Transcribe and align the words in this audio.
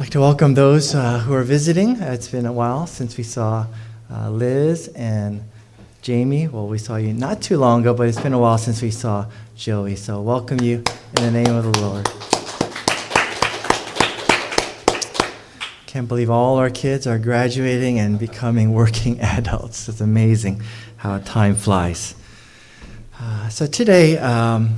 I'd 0.00 0.04
like 0.04 0.12
to 0.12 0.20
welcome 0.20 0.54
those 0.54 0.94
uh, 0.94 1.18
who 1.18 1.34
are 1.34 1.42
visiting. 1.42 2.00
It's 2.00 2.28
been 2.28 2.46
a 2.46 2.52
while 2.54 2.86
since 2.86 3.18
we 3.18 3.22
saw 3.22 3.66
uh, 4.10 4.30
Liz 4.30 4.88
and 4.96 5.42
Jamie. 6.00 6.48
Well, 6.48 6.66
we 6.68 6.78
saw 6.78 6.96
you 6.96 7.12
not 7.12 7.42
too 7.42 7.58
long 7.58 7.82
ago, 7.82 7.92
but 7.92 8.08
it's 8.08 8.18
been 8.18 8.32
a 8.32 8.38
while 8.38 8.56
since 8.56 8.80
we 8.80 8.90
saw 8.90 9.26
Joey. 9.56 9.96
So, 9.96 10.22
welcome 10.22 10.58
you 10.62 10.82
in 11.18 11.22
the 11.22 11.30
name 11.30 11.54
of 11.54 11.64
the 11.64 11.80
Lord. 11.82 12.06
Can't 15.84 16.08
believe 16.08 16.30
all 16.30 16.56
our 16.56 16.70
kids 16.70 17.06
are 17.06 17.18
graduating 17.18 17.98
and 17.98 18.18
becoming 18.18 18.72
working 18.72 19.20
adults. 19.20 19.86
It's 19.86 20.00
amazing 20.00 20.62
how 20.96 21.18
time 21.18 21.54
flies. 21.54 22.14
Uh, 23.20 23.50
so, 23.50 23.66
today, 23.66 24.16
um, 24.16 24.76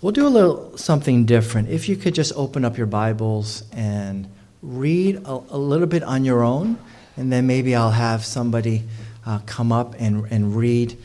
We'll 0.00 0.12
do 0.12 0.28
a 0.28 0.30
little 0.30 0.78
something 0.78 1.24
different. 1.24 1.70
If 1.70 1.88
you 1.88 1.96
could 1.96 2.14
just 2.14 2.32
open 2.36 2.64
up 2.64 2.78
your 2.78 2.86
Bibles 2.86 3.64
and 3.72 4.28
read 4.62 5.16
a, 5.24 5.40
a 5.50 5.58
little 5.58 5.88
bit 5.88 6.04
on 6.04 6.24
your 6.24 6.44
own, 6.44 6.78
and 7.16 7.32
then 7.32 7.48
maybe 7.48 7.74
I'll 7.74 7.90
have 7.90 8.24
somebody 8.24 8.84
uh, 9.26 9.40
come 9.44 9.72
up 9.72 9.96
and, 9.98 10.24
and 10.30 10.54
read 10.54 10.96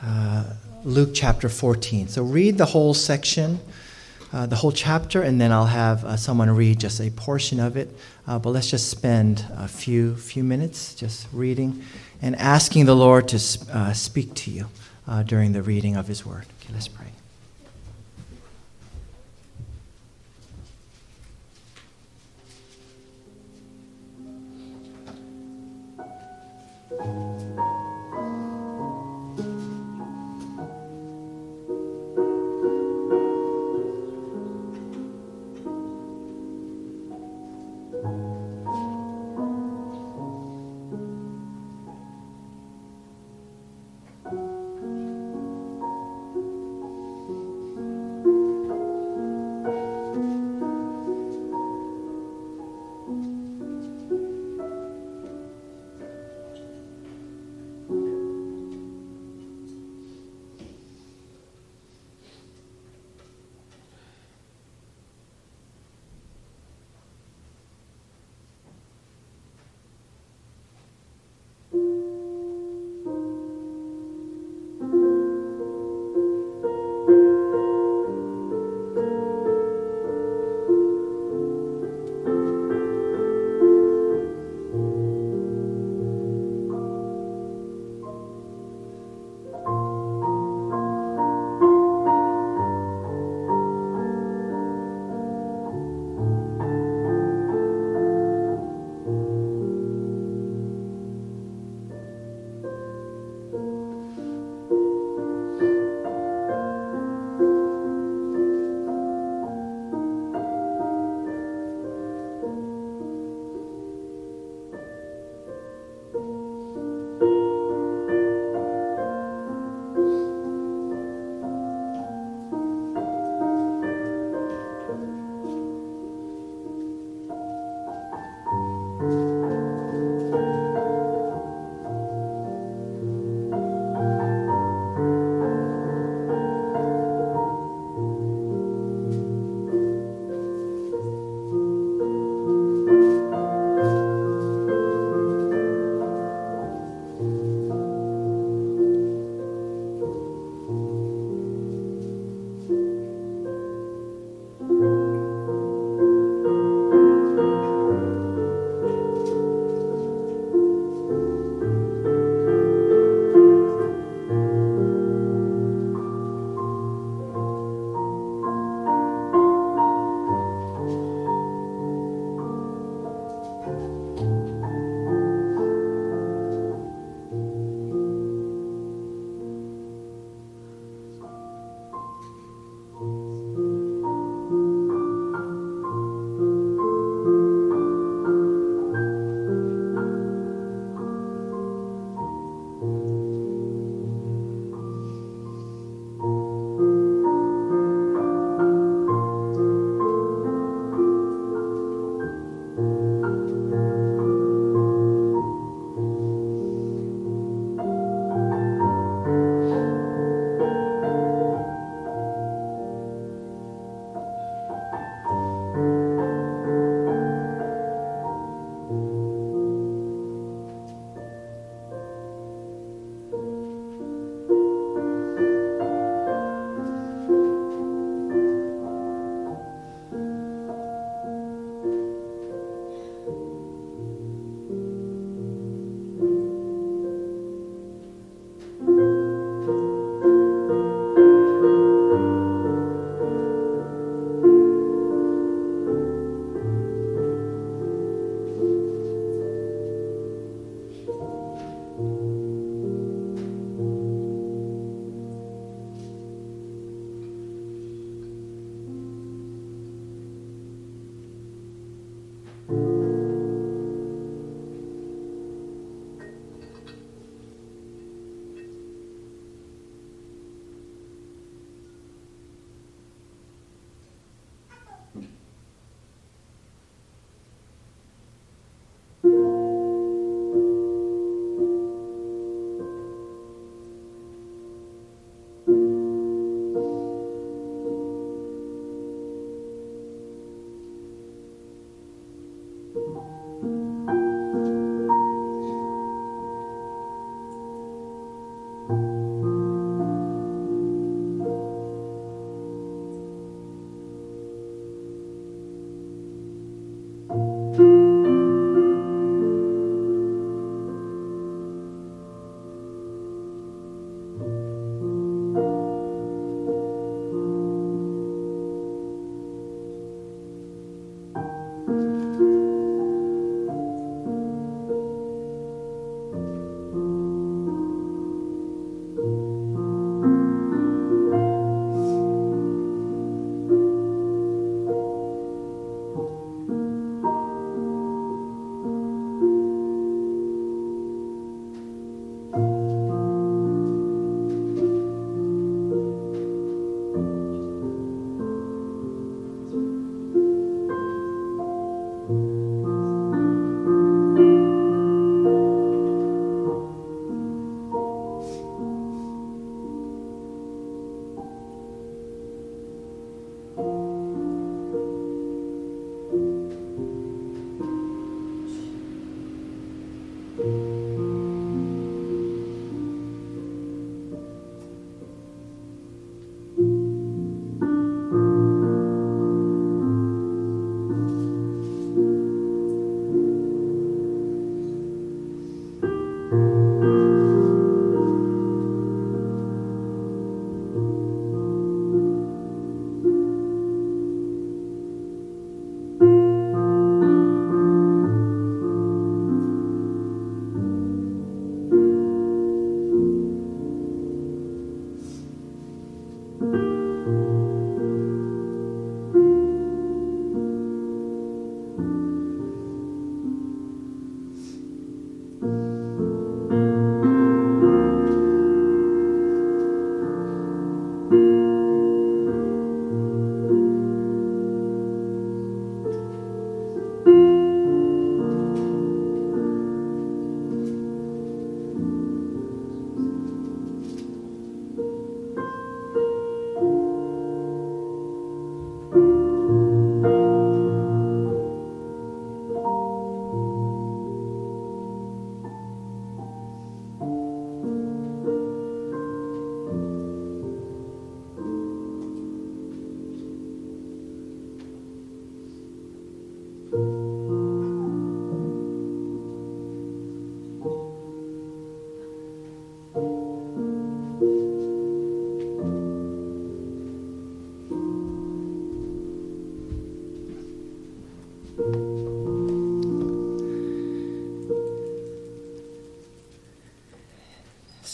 uh, 0.00 0.44
Luke 0.84 1.10
chapter 1.12 1.48
14. 1.48 2.06
So 2.06 2.22
read 2.22 2.56
the 2.56 2.66
whole 2.66 2.94
section, 2.94 3.58
uh, 4.32 4.46
the 4.46 4.54
whole 4.54 4.70
chapter, 4.70 5.22
and 5.22 5.40
then 5.40 5.50
I'll 5.50 5.66
have 5.66 6.04
uh, 6.04 6.16
someone 6.16 6.48
read 6.48 6.78
just 6.78 7.00
a 7.00 7.10
portion 7.10 7.58
of 7.58 7.76
it. 7.76 7.96
Uh, 8.28 8.38
but 8.38 8.50
let's 8.50 8.70
just 8.70 8.88
spend 8.90 9.44
a 9.56 9.66
few, 9.66 10.14
few 10.14 10.44
minutes 10.44 10.94
just 10.94 11.26
reading 11.32 11.82
and 12.22 12.36
asking 12.36 12.86
the 12.86 12.94
Lord 12.94 13.26
to 13.26 13.36
uh, 13.72 13.92
speak 13.92 14.34
to 14.34 14.52
you 14.52 14.68
during 15.24 15.52
the 15.52 15.62
reading 15.62 15.96
of 15.96 16.06
His 16.06 16.24
Word. 16.24 16.46
Okay, 16.62 16.72
let's 16.72 16.86
pray. 16.86 17.05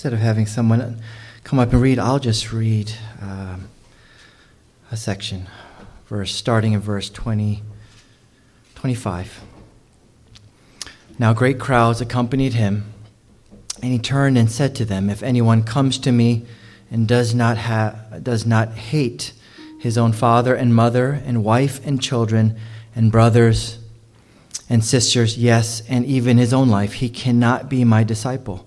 Instead 0.02 0.14
of 0.14 0.18
having 0.18 0.46
someone 0.46 1.00
come 1.44 1.60
up 1.60 1.72
and 1.72 1.80
read, 1.80 1.96
I'll 1.96 2.18
just 2.18 2.52
read 2.52 2.92
um, 3.20 3.68
a 4.90 4.96
section, 4.96 5.46
verse 6.08 6.34
starting 6.34 6.72
in 6.72 6.80
verse 6.80 7.08
20, 7.08 7.62
25. 8.74 9.42
Now 11.20 11.32
great 11.32 11.60
crowds 11.60 12.00
accompanied 12.00 12.54
him, 12.54 12.92
and 13.80 13.92
he 13.92 14.00
turned 14.00 14.36
and 14.36 14.50
said 14.50 14.74
to 14.74 14.84
them, 14.84 15.08
If 15.08 15.22
anyone 15.22 15.62
comes 15.62 15.98
to 15.98 16.10
me 16.10 16.46
and 16.90 17.06
does 17.06 17.32
not, 17.32 17.58
ha- 17.58 17.94
does 18.20 18.44
not 18.44 18.72
hate 18.72 19.32
his 19.78 19.96
own 19.96 20.12
father 20.12 20.56
and 20.56 20.74
mother 20.74 21.12
and 21.12 21.44
wife 21.44 21.80
and 21.86 22.02
children 22.02 22.58
and 22.96 23.12
brothers 23.12 23.78
and 24.68 24.84
sisters, 24.84 25.38
yes, 25.38 25.80
and 25.88 26.04
even 26.06 26.38
his 26.38 26.52
own 26.52 26.68
life, 26.68 26.94
he 26.94 27.08
cannot 27.08 27.68
be 27.68 27.84
my 27.84 28.02
disciple. 28.02 28.66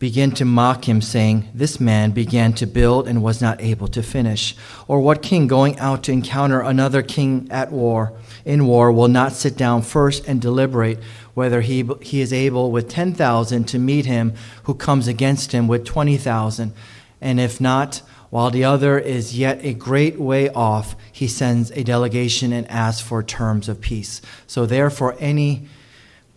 begin 0.00 0.32
to 0.32 0.46
mock 0.46 0.88
him, 0.88 1.00
saying, 1.00 1.46
This 1.54 1.78
man 1.78 2.10
began 2.10 2.54
to 2.54 2.66
build 2.66 3.06
and 3.06 3.22
was 3.22 3.40
not 3.40 3.60
able 3.60 3.86
to 3.88 4.02
finish. 4.02 4.56
Or 4.88 4.98
what 4.98 5.22
king 5.22 5.46
going 5.46 5.78
out 5.78 6.02
to 6.04 6.12
encounter 6.12 6.60
another 6.60 7.02
king 7.02 7.46
at 7.50 7.70
war, 7.70 8.14
in 8.46 8.66
war, 8.66 8.90
will 8.90 9.08
not 9.08 9.32
sit 9.32 9.56
down 9.58 9.82
first 9.82 10.26
and 10.26 10.40
deliberate 10.40 10.98
whether 11.34 11.60
he, 11.60 11.88
he 12.00 12.22
is 12.22 12.32
able 12.32 12.72
with 12.72 12.88
10,000 12.88 13.64
to 13.64 13.78
meet 13.78 14.06
him 14.06 14.32
who 14.64 14.74
comes 14.74 15.06
against 15.06 15.52
him 15.52 15.68
with 15.68 15.84
20,000? 15.84 16.72
And 17.20 17.38
if 17.38 17.60
not, 17.60 18.00
while 18.30 18.50
the 18.50 18.64
other 18.64 18.98
is 18.98 19.38
yet 19.38 19.62
a 19.62 19.74
great 19.74 20.18
way 20.18 20.48
off, 20.48 20.96
he 21.12 21.28
sends 21.28 21.70
a 21.72 21.84
delegation 21.84 22.54
and 22.54 22.66
asks 22.70 23.06
for 23.06 23.22
terms 23.22 23.68
of 23.68 23.82
peace. 23.82 24.22
So, 24.46 24.64
therefore, 24.64 25.14
any 25.18 25.68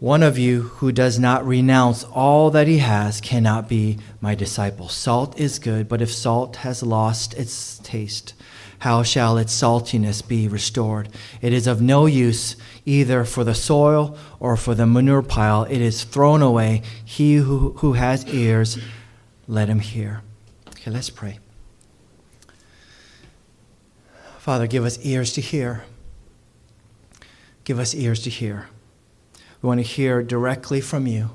one 0.04 0.22
of 0.22 0.38
you 0.38 0.64
who 0.64 0.92
does 0.92 1.18
not 1.18 1.48
renounce 1.48 2.04
all 2.04 2.52
that 2.52 2.68
he 2.68 2.80
has 2.80 3.22
cannot 3.22 3.70
be 3.70 3.98
my 4.20 4.36
disciple. 4.36 4.90
Salt 4.90 5.40
is 5.40 5.60
good, 5.60 5.88
but 5.88 6.02
if 6.02 6.14
salt 6.14 6.58
has 6.58 6.84
lost 6.84 7.34
its 7.36 7.80
taste, 7.80 8.34
how 8.80 9.02
shall 9.02 9.38
its 9.38 9.54
saltiness 9.54 10.22
be 10.22 10.46
restored? 10.46 11.08
It 11.42 11.54
is 11.54 11.68
of 11.68 11.82
no 11.82 12.06
use 12.06 12.58
either 12.86 13.24
for 13.24 13.46
the 13.46 13.56
soil 13.56 14.18
or 14.42 14.58
for 14.58 14.76
the 14.76 14.86
manure 14.86 15.22
pile. 15.22 15.64
It 15.64 15.80
is 15.80 16.04
thrown 16.04 16.42
away. 16.42 16.82
He 17.06 17.36
who, 17.36 17.72
who 17.78 17.94
has 17.94 18.26
ears, 18.26 18.78
let 19.48 19.70
him 19.70 19.80
hear. 19.80 20.22
Okay, 20.68 20.92
let's 20.92 21.10
pray. 21.10 21.40
Father, 24.38 24.68
give 24.68 24.84
us 24.84 25.00
ears 25.06 25.32
to 25.32 25.40
hear. 25.40 25.86
Give 27.64 27.80
us 27.80 27.96
ears 27.96 28.22
to 28.24 28.30
hear. 28.30 28.68
We 29.64 29.68
want 29.68 29.80
to 29.80 29.88
hear 29.88 30.22
directly 30.22 30.82
from 30.82 31.08
you. 31.08 31.30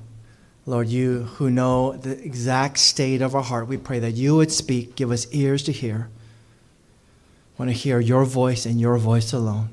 Lord, 0.66 0.88
you 0.88 1.22
who 1.22 1.50
know 1.50 1.92
the 1.92 2.22
exact 2.22 2.76
state 2.76 3.22
of 3.22 3.34
our 3.34 3.42
heart, 3.42 3.68
we 3.68 3.78
pray 3.78 4.00
that 4.00 4.10
you 4.10 4.36
would 4.36 4.52
speak, 4.52 4.94
give 4.96 5.10
us 5.10 5.26
ears 5.32 5.62
to 5.62 5.72
hear. 5.72 6.10
We 7.56 7.64
want 7.64 7.74
to 7.74 7.82
hear 7.82 8.00
your 8.00 8.26
voice 8.26 8.66
and 8.66 8.78
your 8.78 8.98
voice 8.98 9.32
alone. 9.32 9.70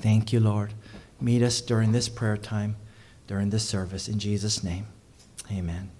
Thank 0.00 0.32
you, 0.32 0.38
Lord. 0.38 0.72
Meet 1.20 1.42
us 1.42 1.60
during 1.60 1.90
this 1.90 2.08
prayer 2.08 2.36
time, 2.36 2.76
during 3.26 3.50
this 3.50 3.68
service. 3.68 4.06
In 4.08 4.20
Jesus' 4.20 4.62
name, 4.62 4.86
amen. 5.50 5.90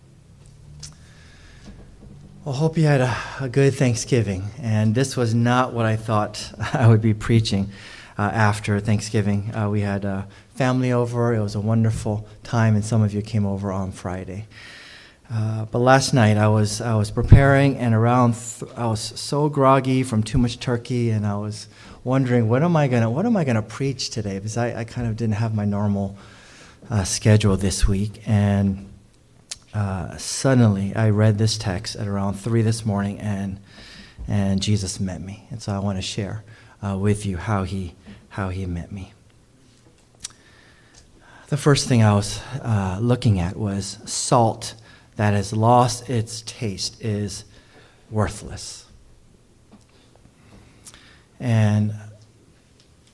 Well, 2.44 2.54
hope 2.54 2.78
you 2.78 2.84
had 2.84 3.00
a, 3.00 3.16
a, 3.40 3.48
good 3.48 3.74
Thanksgiving. 3.74 4.44
And 4.60 4.94
this 4.94 5.16
was 5.16 5.34
not 5.34 5.72
what 5.72 5.86
I 5.86 5.96
thought 5.96 6.52
I 6.72 6.86
would 6.86 7.00
be 7.00 7.14
preaching 7.14 7.70
uh, 8.16 8.22
after 8.22 8.78
Thanksgiving. 8.78 9.52
Uh, 9.52 9.68
we 9.70 9.80
had 9.80 10.04
a 10.04 10.28
family 10.54 10.92
over. 10.92 11.34
It 11.34 11.42
was 11.42 11.54
a 11.54 11.60
wonderful 11.60 12.26
time, 12.42 12.74
and 12.74 12.84
some 12.84 13.02
of 13.02 13.12
you 13.12 13.22
came 13.22 13.44
over 13.44 13.72
on 13.72 13.92
Friday. 13.92 14.46
Uh, 15.30 15.64
but 15.64 15.78
last 15.78 16.12
night 16.12 16.36
I 16.36 16.48
was 16.48 16.80
I 16.80 16.94
was 16.94 17.10
preparing, 17.10 17.76
and 17.76 17.94
around 17.94 18.34
th- 18.34 18.70
I 18.76 18.86
was 18.86 19.00
so 19.00 19.48
groggy 19.48 20.02
from 20.02 20.22
too 20.22 20.38
much 20.38 20.60
turkey, 20.60 21.10
and 21.10 21.26
I 21.26 21.36
was 21.36 21.66
wondering 22.04 22.48
what 22.48 22.62
am 22.62 22.76
I 22.76 22.88
gonna 22.88 23.10
what 23.10 23.24
am 23.26 23.36
I 23.36 23.44
gonna 23.44 23.62
preach 23.62 24.10
today 24.10 24.34
because 24.38 24.56
I, 24.56 24.80
I 24.80 24.84
kind 24.84 25.08
of 25.08 25.16
didn't 25.16 25.36
have 25.36 25.54
my 25.54 25.64
normal 25.64 26.16
uh, 26.90 27.04
schedule 27.04 27.56
this 27.56 27.88
week, 27.88 28.22
and 28.26 28.92
uh, 29.72 30.16
suddenly 30.18 30.94
I 30.94 31.08
read 31.08 31.38
this 31.38 31.56
text 31.56 31.96
at 31.96 32.06
around 32.06 32.34
three 32.34 32.62
this 32.62 32.84
morning, 32.84 33.18
and 33.18 33.60
and 34.28 34.60
Jesus 34.60 35.00
met 35.00 35.22
me, 35.22 35.46
and 35.50 35.60
so 35.60 35.72
I 35.72 35.78
want 35.78 35.96
to 35.96 36.02
share 36.02 36.44
uh, 36.84 36.98
with 36.98 37.24
you 37.24 37.38
how 37.38 37.64
he 37.64 37.94
how 38.28 38.50
he 38.50 38.66
met 38.66 38.92
me. 38.92 39.14
The 41.54 41.60
first 41.60 41.86
thing 41.86 42.02
I 42.02 42.14
was 42.14 42.40
uh, 42.64 42.98
looking 43.00 43.38
at 43.38 43.54
was 43.54 43.98
salt 44.06 44.74
that 45.14 45.34
has 45.34 45.52
lost 45.52 46.10
its 46.10 46.42
taste 46.42 47.00
is 47.00 47.44
worthless. 48.10 48.86
And 51.38 51.94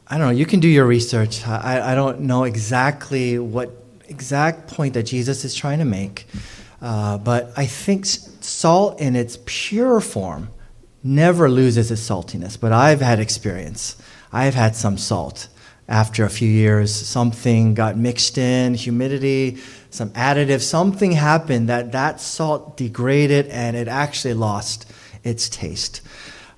I 0.07 0.17
don't 0.17 0.29
know, 0.29 0.33
you 0.33 0.47
can 0.47 0.59
do 0.59 0.69
your 0.69 0.87
research. 0.87 1.47
I, 1.47 1.93
I 1.93 1.95
don't 1.95 2.21
know 2.21 2.45
exactly 2.45 3.39
what 3.39 3.73
exact 4.09 4.69
point 4.69 4.95
that 4.95 5.03
Jesus 5.03 5.45
is 5.45 5.55
trying 5.55 5.81
to 5.81 5.85
make. 5.85 6.27
Uh, 6.81 7.19
but 7.19 7.53
I 7.59 7.67
think 7.67 8.07
salt 8.07 9.03
in 9.03 9.17
its 9.17 9.39
pure 9.45 10.01
form 10.01 10.49
never 11.05 11.51
loses 11.51 11.91
its 11.91 12.09
saltiness. 12.09 12.59
But 12.59 12.73
I've 12.73 13.03
had 13.03 13.21
experience. 13.21 14.01
I've 14.33 14.55
had 14.55 14.77
some 14.77 14.97
salt. 14.97 15.49
After 15.91 16.25
a 16.25 16.31
few 16.31 16.49
years, 16.49 16.95
something 16.95 17.75
got 17.75 17.99
mixed 17.99 18.39
in, 18.39 18.75
humidity, 18.75 19.59
some 19.91 20.11
additive, 20.11 20.61
something 20.61 21.11
happened 21.11 21.69
that 21.69 21.91
that 21.91 22.21
salt 22.21 22.77
degraded 22.77 23.49
and 23.49 23.77
it 23.77 23.89
actually 23.89 24.35
lost 24.35 24.91
its 25.25 25.49
taste. 25.49 26.01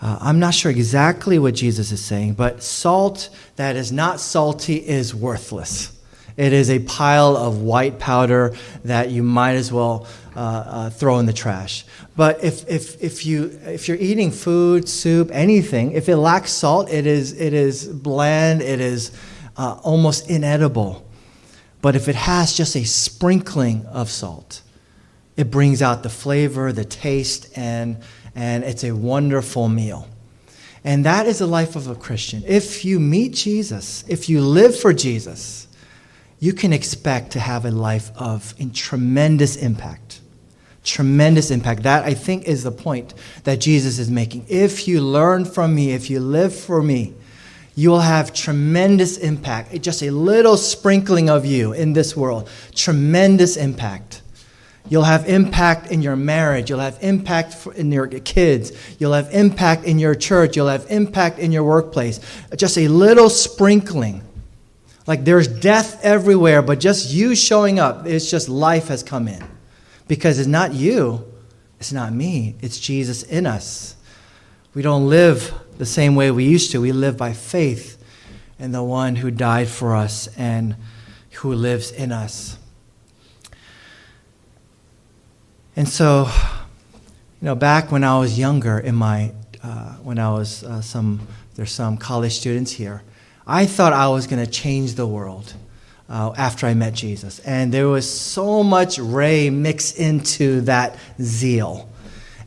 Uh, 0.03 0.19
I'm 0.21 0.39
not 0.39 0.53
sure 0.53 0.71
exactly 0.71 1.39
what 1.39 1.55
Jesus 1.55 1.93
is 1.93 2.05
saying, 2.05 2.35
but 2.35 2.63
salt 2.63 3.31
that 3.57 3.75
is 3.75 3.91
not 3.91 4.21
salty 4.21 4.77
is 4.77 5.15
worthless. 5.15 5.99
It 6.37 6.53
is 6.53 6.69
a 6.69 6.81
pile 6.81 7.35
of 7.35 7.63
white 7.63 7.99
powder 7.99 8.55
that 8.85 9.11
you 9.11 9.23
might 9.23 9.55
as 9.55 9.73
well 9.73 10.07
uh, 10.35 10.41
uh, 10.41 10.91
throw 10.91 11.19
in 11.19 11.27
the 11.27 11.33
trash. 11.33 11.85
But 12.17 12.43
if, 12.43 12.69
if, 12.69 13.03
if, 13.03 13.27
you, 13.27 13.59
if 13.65 13.89
you're 13.89 13.99
eating 13.99 14.31
food, 14.31 14.89
soup, 14.89 15.31
anything, 15.33 15.93
if 15.93 16.09
it 16.09 16.17
lacks 16.17 16.53
salt, 16.53 16.91
it 16.91 17.07
is, 17.07 17.39
it 17.41 17.53
is 17.53 17.87
bland, 17.87 18.63
it 18.63 18.81
is 18.81 19.13
uh, 19.57 19.79
almost 19.83 20.31
inedible. 20.31 21.07
But 21.81 21.97
if 21.97 22.09
it 22.09 22.15
has 22.15 22.57
just 22.57 22.77
a 22.77 22.85
sprinkling 22.85 23.87
of 23.87 24.09
salt, 24.09 24.63
it 25.37 25.51
brings 25.51 25.83
out 25.83 26.03
the 26.03 26.11
flavor, 26.11 26.73
the 26.73 26.85
taste, 26.85 27.57
and, 27.57 27.99
and 28.35 28.65
it's 28.65 28.85
a 28.85 28.93
wonderful 28.93 29.69
meal. 29.69 30.09
And 30.85 31.05
that 31.05 31.27
is 31.27 31.39
the 31.39 31.47
life 31.47 31.77
of 31.77 31.89
a 31.89 31.95
Christian. 31.95 32.43
If 32.47 32.85
you 32.85 32.99
meet 32.99 33.35
Jesus, 33.35 34.05
if 34.09 34.29
you 34.29 34.41
live 34.41 34.79
for 34.79 34.93
Jesus, 34.93 35.69
you 36.41 36.53
can 36.53 36.73
expect 36.73 37.33
to 37.33 37.41
have 37.41 37.65
a 37.65 37.71
life 37.71 38.11
of 38.17 38.55
in 38.59 38.73
tremendous 38.73 39.55
impact. 39.55 40.22
Tremendous 40.85 41.51
impact. 41.51 41.85
That, 41.85 42.05
I 42.05 42.15
think, 42.15 42.45
is 42.45 42.65
the 42.65 42.73
point 42.73 43.15
that 43.45 43.61
Jesus 43.61 43.99
is 43.99 44.11
making. 44.11 44.47
If 44.49 44.89
you 44.89 45.01
learn 45.01 45.45
from 45.45 45.75
me, 45.75 45.93
if 45.93 46.11
you 46.11 46.21
live 46.21 46.55
for 46.55 46.83
me, 46.83 47.15
you 47.75 47.91
will 47.91 48.01
have 48.01 48.35
tremendous 48.35 49.17
impact. 49.17 49.81
Just 49.81 50.03
a 50.03 50.11
little 50.11 50.57
sprinkling 50.57 51.31
of 51.31 51.47
you 51.47 51.73
in 51.73 51.93
this 51.93 52.17
world. 52.17 52.51
Tremendous 52.75 53.57
impact. 53.57 54.23
You'll 54.89 55.05
have 55.05 55.29
impact 55.29 55.91
in 55.91 56.03
your 56.03 56.17
marriage. 56.17 56.69
You'll 56.69 56.81
have 56.81 56.99
impact 57.01 57.67
in 57.77 57.93
your 57.93 58.09
kids. 58.09 58.73
You'll 58.99 59.13
have 59.13 59.29
impact 59.33 59.85
in 59.85 59.99
your 59.99 60.15
church. 60.15 60.57
You'll 60.57 60.69
have 60.69 60.87
impact 60.91 61.39
in 61.39 61.53
your 61.53 61.65
workplace. 61.65 62.21
Just 62.57 62.77
a 62.77 62.89
little 62.89 63.31
sprinkling 63.31 64.23
like 65.07 65.25
there's 65.25 65.49
death 65.49 66.05
everywhere, 66.05 66.63
but 66.63 66.79
just 66.79 67.13
you 67.13 67.35
showing 67.35 67.79
up, 67.79 68.07
it's 68.07 68.31
just 68.31 68.49
life 68.49 68.89
has 68.89 69.03
come 69.03 69.29
in. 69.29 69.43
Because 70.09 70.39
it's 70.39 70.49
not 70.49 70.73
you, 70.73 71.25
it's 71.79 71.93
not 71.93 72.13
me, 72.13 72.57
it's 72.61 72.79
Jesus 72.79 73.23
in 73.23 73.47
us. 73.47 73.97
We 74.75 74.83
don't 74.83 75.09
live 75.09 75.53
the 75.79 75.87
same 75.87 76.15
way 76.15 76.31
we 76.31 76.45
used 76.45 76.71
to. 76.73 76.81
We 76.81 76.93
live 76.93 77.17
by 77.17 77.33
faith 77.33 78.03
in 78.59 78.73
the 78.73 78.83
one 78.83 79.17
who 79.17 79.31
died 79.31 79.69
for 79.69 79.95
us 79.95 80.29
and 80.37 80.77
who 81.33 81.55
lives 81.55 81.91
in 81.91 82.13
us. 82.13 82.59
And 85.75 85.89
so, 85.89 86.29
you 87.41 87.47
know, 87.47 87.55
back 87.55 87.91
when 87.91 88.05
I 88.05 88.19
was 88.19 88.39
younger, 88.39 88.79
in 88.79 88.95
my, 88.95 89.33
uh, 89.63 89.95
when 89.97 90.19
I 90.19 90.31
was 90.31 90.63
uh, 90.65 90.83
some, 90.83 91.27
there's 91.55 91.73
some 91.73 91.97
college 91.97 92.33
students 92.33 92.73
here 92.73 93.03
I 93.47 93.67
thought 93.67 93.93
I 93.93 94.09
was 94.09 94.27
going 94.27 94.45
to 94.45 94.51
change 94.51 94.95
the 94.95 95.07
world. 95.07 95.55
Uh, 96.13 96.35
after 96.37 96.67
I 96.67 96.75
met 96.75 96.93
Jesus. 96.93 97.39
And 97.41 97.73
there 97.73 97.89
was 97.89 98.09
so 98.09 98.63
much 98.63 98.99
Ray 98.99 99.49
mixed 99.49 99.97
into 99.97 100.61
that 100.63 100.99
zeal. 101.21 101.89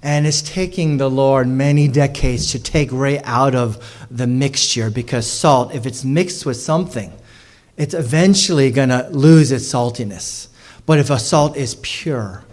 And 0.03 0.27
it's 0.27 0.43
taking 0.43 0.97
the 0.97 1.09
Lord 1.09 1.47
many 1.47 1.87
decades 1.87 2.51
to 2.51 2.59
take 2.59 2.89
Ray 2.91 3.19
out 3.23 3.55
of 3.55 4.05
the 4.11 4.27
mixture 4.27 4.91
because 4.91 5.25
salt, 5.25 5.73
if 5.73 5.87
it's 5.87 6.05
mixed 6.05 6.45
with 6.45 6.57
something, 6.57 7.11
it's 7.75 7.95
eventually 7.95 8.69
going 8.69 8.89
to 8.89 9.09
lose 9.09 9.51
its 9.51 9.65
saltiness. 9.65 10.47
But 10.85 10.99
if 10.99 11.09
a 11.09 11.17
salt 11.17 11.57
is 11.57 11.75
pure, 11.81 12.43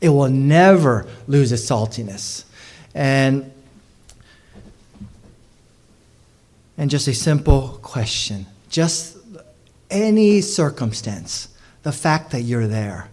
it 0.00 0.08
will 0.08 0.28
never 0.28 1.06
lose 1.28 1.52
its 1.52 1.64
saltiness. 1.64 2.44
And, 2.92 3.52
and 6.76 6.90
just 6.90 7.06
a 7.06 7.14
simple 7.14 7.78
question 7.82 8.46
just 8.74 9.16
any 9.94 10.40
circumstance, 10.40 11.48
the 11.82 11.92
fact 11.92 12.32
that 12.32 12.42
you're 12.42 12.66
there, 12.66 13.08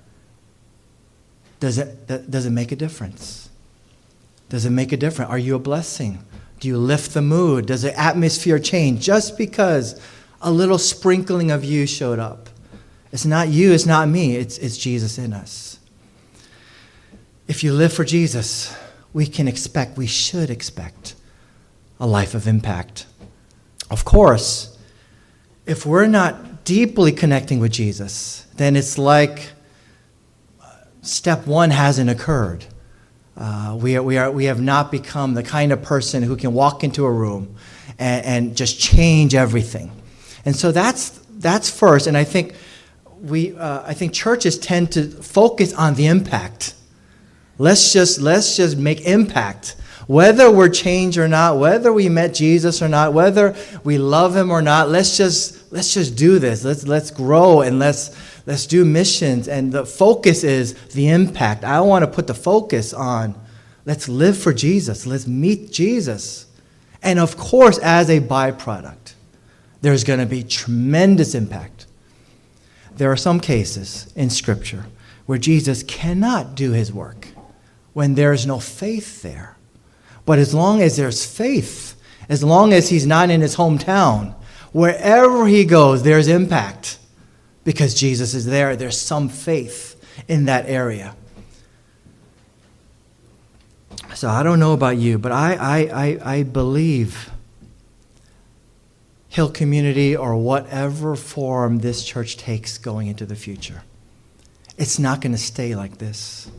does 1.60 1.78
it, 1.78 2.08
does 2.30 2.46
it 2.46 2.50
make 2.50 2.72
a 2.72 2.76
difference? 2.76 3.50
Does 4.50 4.66
it 4.66 4.72
make 4.72 4.92
a 4.92 4.98
difference? 4.98 5.30
Are 5.30 5.38
you 5.38 5.56
a 5.56 5.60
blessing? 5.60 6.26
Do 6.60 6.68
you 6.68 6.78
lift 6.78 7.14
the 7.14 7.22
mood? 7.22 7.68
Does 7.68 7.84
the 7.84 7.98
atmosphere 7.98 8.60
change 8.60 9.02
just 9.02 9.38
because 9.38 10.02
a 10.42 10.52
little 10.52 10.78
sprinkling 10.78 11.52
of 11.52 11.64
you 11.64 11.86
showed 11.86 12.20
up? 12.20 12.50
It's 13.12 13.26
not 13.26 13.50
you, 13.50 13.72
it's 13.74 13.86
not 13.86 14.10
me, 14.10 14.36
it's, 14.36 14.58
it's 14.58 14.78
Jesus 14.78 15.18
in 15.18 15.34
us. 15.34 15.80
If 17.48 17.64
you 17.64 17.74
live 17.74 17.94
for 17.94 18.06
Jesus, 18.06 18.76
we 19.14 19.28
can 19.28 19.48
expect, 19.48 19.98
we 19.98 20.08
should 20.08 20.50
expect 20.50 21.16
a 22.00 22.08
life 22.08 22.34
of 22.34 22.48
impact. 22.48 23.06
Of 23.90 24.06
course, 24.06 24.78
if 25.66 25.86
we're 25.86 26.08
not 26.08 26.36
deeply 26.72 27.12
connecting 27.12 27.60
with 27.60 27.70
Jesus, 27.70 28.48
then 28.56 28.78
it's 28.78 28.98
like 28.98 29.50
step 31.02 31.46
one 31.46 31.70
hasn't 31.70 32.10
occurred. 32.10 32.64
Uh, 33.36 33.78
we, 33.78 33.98
are, 33.98 34.02
we, 34.02 34.18
are, 34.18 34.32
we 34.32 34.46
have 34.46 34.62
not 34.62 34.90
become 34.90 35.34
the 35.34 35.44
kind 35.44 35.74
of 35.74 35.82
person 35.82 36.24
who 36.24 36.38
can 36.38 36.54
walk 36.54 36.82
into 36.82 37.04
a 37.04 37.12
room 37.12 37.54
and, 38.00 38.26
and 38.26 38.56
just 38.56 38.80
change 38.80 39.36
everything. 39.36 39.92
And 40.46 40.56
so 40.56 40.72
that's, 40.72 41.10
that's 41.32 41.70
first. 41.70 42.08
And 42.08 42.16
I 42.16 42.24
think, 42.24 42.56
we, 43.20 43.54
uh, 43.58 43.84
I 43.86 43.94
think 43.94 44.14
churches 44.14 44.58
tend 44.58 44.94
to 44.94 45.10
focus 45.10 45.74
on 45.74 45.96
the 45.96 46.06
impact. 46.06 46.74
Let's 47.58 47.92
just, 47.92 48.22
let's 48.22 48.56
just 48.56 48.78
make 48.78 49.02
impact. 49.02 49.76
Whether 50.08 50.52
we're 50.52 50.70
changed 50.70 51.18
or 51.18 51.28
not, 51.28 51.58
whether 51.58 51.94
we 51.94 52.10
met 52.10 52.34
Jesus 52.34 52.82
or 52.82 52.88
not, 52.88 53.14
whether 53.14 53.56
we 53.84 53.98
love 53.98 54.36
him 54.36 54.52
or 54.52 54.62
not, 54.62 54.90
let's 54.90 55.18
just, 55.18 55.72
let's 55.72 55.94
just 55.94 56.16
do 56.16 56.40
this. 56.40 56.64
Let's, 56.64 56.88
let's 56.88 57.12
grow 57.12 57.62
and 57.62 57.80
let's, 57.80 58.16
let's 58.46 58.66
do 58.66 58.84
missions. 58.84 59.48
And 59.48 59.72
the 59.72 59.86
focus 59.86 60.44
is 60.44 60.74
the 60.90 61.10
impact. 61.10 61.64
I 61.64 61.82
want 61.82 62.04
to 62.04 62.12
put 62.12 62.28
the 62.28 62.34
focus 62.34 62.94
on 62.94 63.36
let's 63.86 64.08
live 64.08 64.38
for 64.38 64.54
Jesus, 64.54 65.06
let's 65.06 65.28
meet 65.28 65.72
Jesus. 65.72 66.48
And 67.04 67.20
of 67.20 67.38
course, 67.38 67.80
as 67.80 68.10
a 68.10 68.20
byproduct, 68.20 69.14
there's 69.82 70.04
going 70.04 70.20
to 70.20 70.26
be 70.26 70.44
tremendous 70.44 71.34
impact. 71.34 71.88
There 72.96 73.12
are 73.12 73.18
some 73.18 73.40
cases 73.40 74.12
in 74.16 74.30
Scripture 74.30 74.86
where 75.26 75.40
Jesus 75.40 75.82
cannot 75.84 76.56
do 76.56 76.72
his 76.72 76.94
work 76.94 77.30
when 77.94 78.16
there 78.16 78.34
is 78.34 78.46
no 78.46 78.60
faith 78.60 79.22
there. 79.22 79.58
But 80.26 80.40
as 80.40 80.54
long 80.54 80.82
as 80.82 80.98
there's 80.98 81.26
faith, 81.26 82.00
as 82.30 82.44
long 82.44 82.74
as 82.74 82.90
he's 82.90 83.06
not 83.06 83.30
in 83.30 83.42
his 83.42 83.56
hometown, 83.56 84.36
wherever 84.72 85.48
he 85.48 85.66
goes, 85.66 86.04
there's 86.04 86.28
impact 86.28 87.00
because 87.64 87.94
Jesus 87.94 88.34
is 88.34 88.46
there. 88.46 88.76
There's 88.76 89.00
some 89.00 89.30
faith 89.30 90.02
in 90.28 90.46
that 90.46 90.66
area. 90.68 91.16
So 94.14 94.30
I 94.30 94.44
don't 94.44 94.60
know 94.60 94.74
about 94.74 94.98
you, 94.98 95.18
but 95.18 95.32
I, 95.32 95.56
I, 95.56 95.78
I, 95.80 96.34
I 96.34 96.44
believe 96.44 97.30
Hill 99.30 99.50
Community 99.50 100.16
or 100.16 100.36
whatever 100.36 101.16
form 101.16 101.80
this 101.80 102.04
church 102.04 102.36
takes 102.36 102.78
going 102.78 103.08
into 103.08 103.26
the 103.26 103.36
future, 103.36 103.84
it's 104.78 105.00
not 105.00 105.22
going 105.22 105.32
to 105.32 105.38
stay 105.38 105.74
like 105.74 105.98
this. 106.00 106.52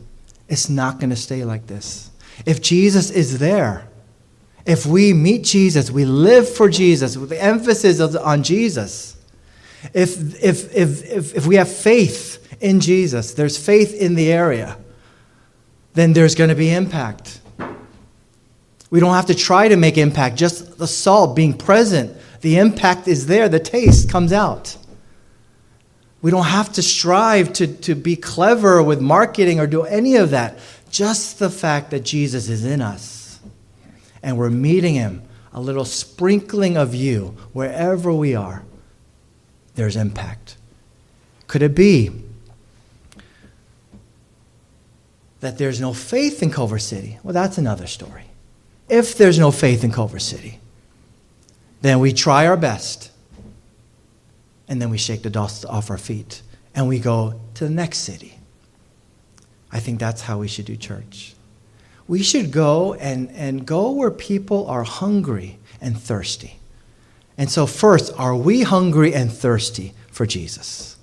It's 0.49 0.69
not 0.69 0.99
going 0.99 1.11
to 1.11 1.15
stay 1.15 1.45
like 1.45 1.67
this. 1.67 2.09
If 2.45 2.61
Jesus 2.61 3.09
is 3.09 3.39
there, 3.39 3.87
if 4.65 4.85
we 4.85 5.13
meet 5.13 5.43
Jesus, 5.43 5.91
we 5.91 6.05
live 6.05 6.47
for 6.47 6.69
Jesus, 6.69 7.17
with 7.17 7.29
the 7.29 7.41
emphasis 7.41 7.99
on 7.99 8.43
Jesus, 8.43 9.17
if, 9.93 10.41
if, 10.41 10.73
if, 10.73 11.03
if, 11.03 11.35
if 11.35 11.45
we 11.45 11.55
have 11.55 11.69
faith 11.69 12.39
in 12.61 12.79
Jesus, 12.79 13.33
there's 13.33 13.57
faith 13.57 13.93
in 13.93 14.15
the 14.15 14.31
area, 14.31 14.77
then 15.93 16.13
there's 16.13 16.35
going 16.35 16.49
to 16.49 16.55
be 16.55 16.71
impact. 16.71 17.41
We 18.89 18.99
don't 18.99 19.13
have 19.13 19.25
to 19.25 19.35
try 19.35 19.67
to 19.67 19.75
make 19.75 19.97
impact, 19.97 20.37
just 20.37 20.77
the 20.77 20.87
salt 20.87 21.35
being 21.35 21.57
present. 21.57 22.15
The 22.41 22.57
impact 22.57 23.07
is 23.07 23.25
there, 23.25 23.49
the 23.49 23.59
taste 23.59 24.09
comes 24.09 24.31
out. 24.31 24.77
We 26.21 26.31
don't 26.31 26.45
have 26.45 26.71
to 26.73 26.81
strive 26.81 27.51
to, 27.53 27.67
to 27.67 27.95
be 27.95 28.15
clever 28.15 28.81
with 28.81 29.01
marketing 29.01 29.59
or 29.59 29.67
do 29.67 29.83
any 29.83 30.15
of 30.15 30.29
that. 30.29 30.57
Just 30.93 31.39
the 31.39 31.49
fact 31.49 31.89
that 31.89 32.01
Jesus 32.01 32.49
is 32.49 32.63
in 32.63 32.79
us 32.79 33.39
and 34.21 34.37
we're 34.37 34.51
meeting 34.51 34.93
him, 34.93 35.23
a 35.51 35.59
little 35.59 35.85
sprinkling 35.85 36.77
of 36.77 36.93
you 36.93 37.35
wherever 37.51 38.13
we 38.13 38.35
are, 38.35 38.63
there's 39.73 39.95
impact. 39.95 40.55
Could 41.47 41.63
it 41.63 41.73
be 41.73 42.11
that 45.39 45.57
there's 45.57 45.81
no 45.81 45.95
faith 45.95 46.43
in 46.43 46.51
Culver 46.51 46.77
City? 46.77 47.17
Well, 47.23 47.33
that's 47.33 47.57
another 47.57 47.87
story. 47.87 48.25
If 48.87 49.17
there's 49.17 49.39
no 49.39 49.49
faith 49.49 49.83
in 49.83 49.91
Culver 49.91 50.19
City, 50.19 50.59
then 51.81 52.01
we 52.01 52.13
try 52.13 52.45
our 52.45 52.55
best 52.55 53.11
and 54.67 54.79
then 54.79 54.91
we 54.91 54.99
shake 54.99 55.23
the 55.23 55.31
dust 55.31 55.65
off 55.65 55.89
our 55.89 55.97
feet 55.97 56.43
and 56.75 56.87
we 56.87 56.99
go 56.99 57.41
to 57.55 57.63
the 57.63 57.71
next 57.71 57.97
city. 57.97 58.37
I 59.73 59.79
think 59.79 59.99
that's 59.99 60.21
how 60.21 60.37
we 60.37 60.47
should 60.47 60.65
do 60.65 60.77
church. 60.77 61.33
We 62.07 62.21
should 62.21 62.51
go 62.51 62.93
and, 62.93 63.31
and 63.31 63.65
go 63.65 63.91
where 63.91 64.11
people 64.11 64.67
are 64.67 64.83
hungry 64.83 65.57
and 65.81 65.99
thirsty. 65.99 66.59
And 67.37 67.49
so, 67.49 67.65
first, 67.65 68.13
are 68.15 68.35
we 68.35 68.61
hungry 68.61 69.15
and 69.15 69.31
thirsty 69.31 69.93
for 70.11 70.27
Jesus? 70.27 70.95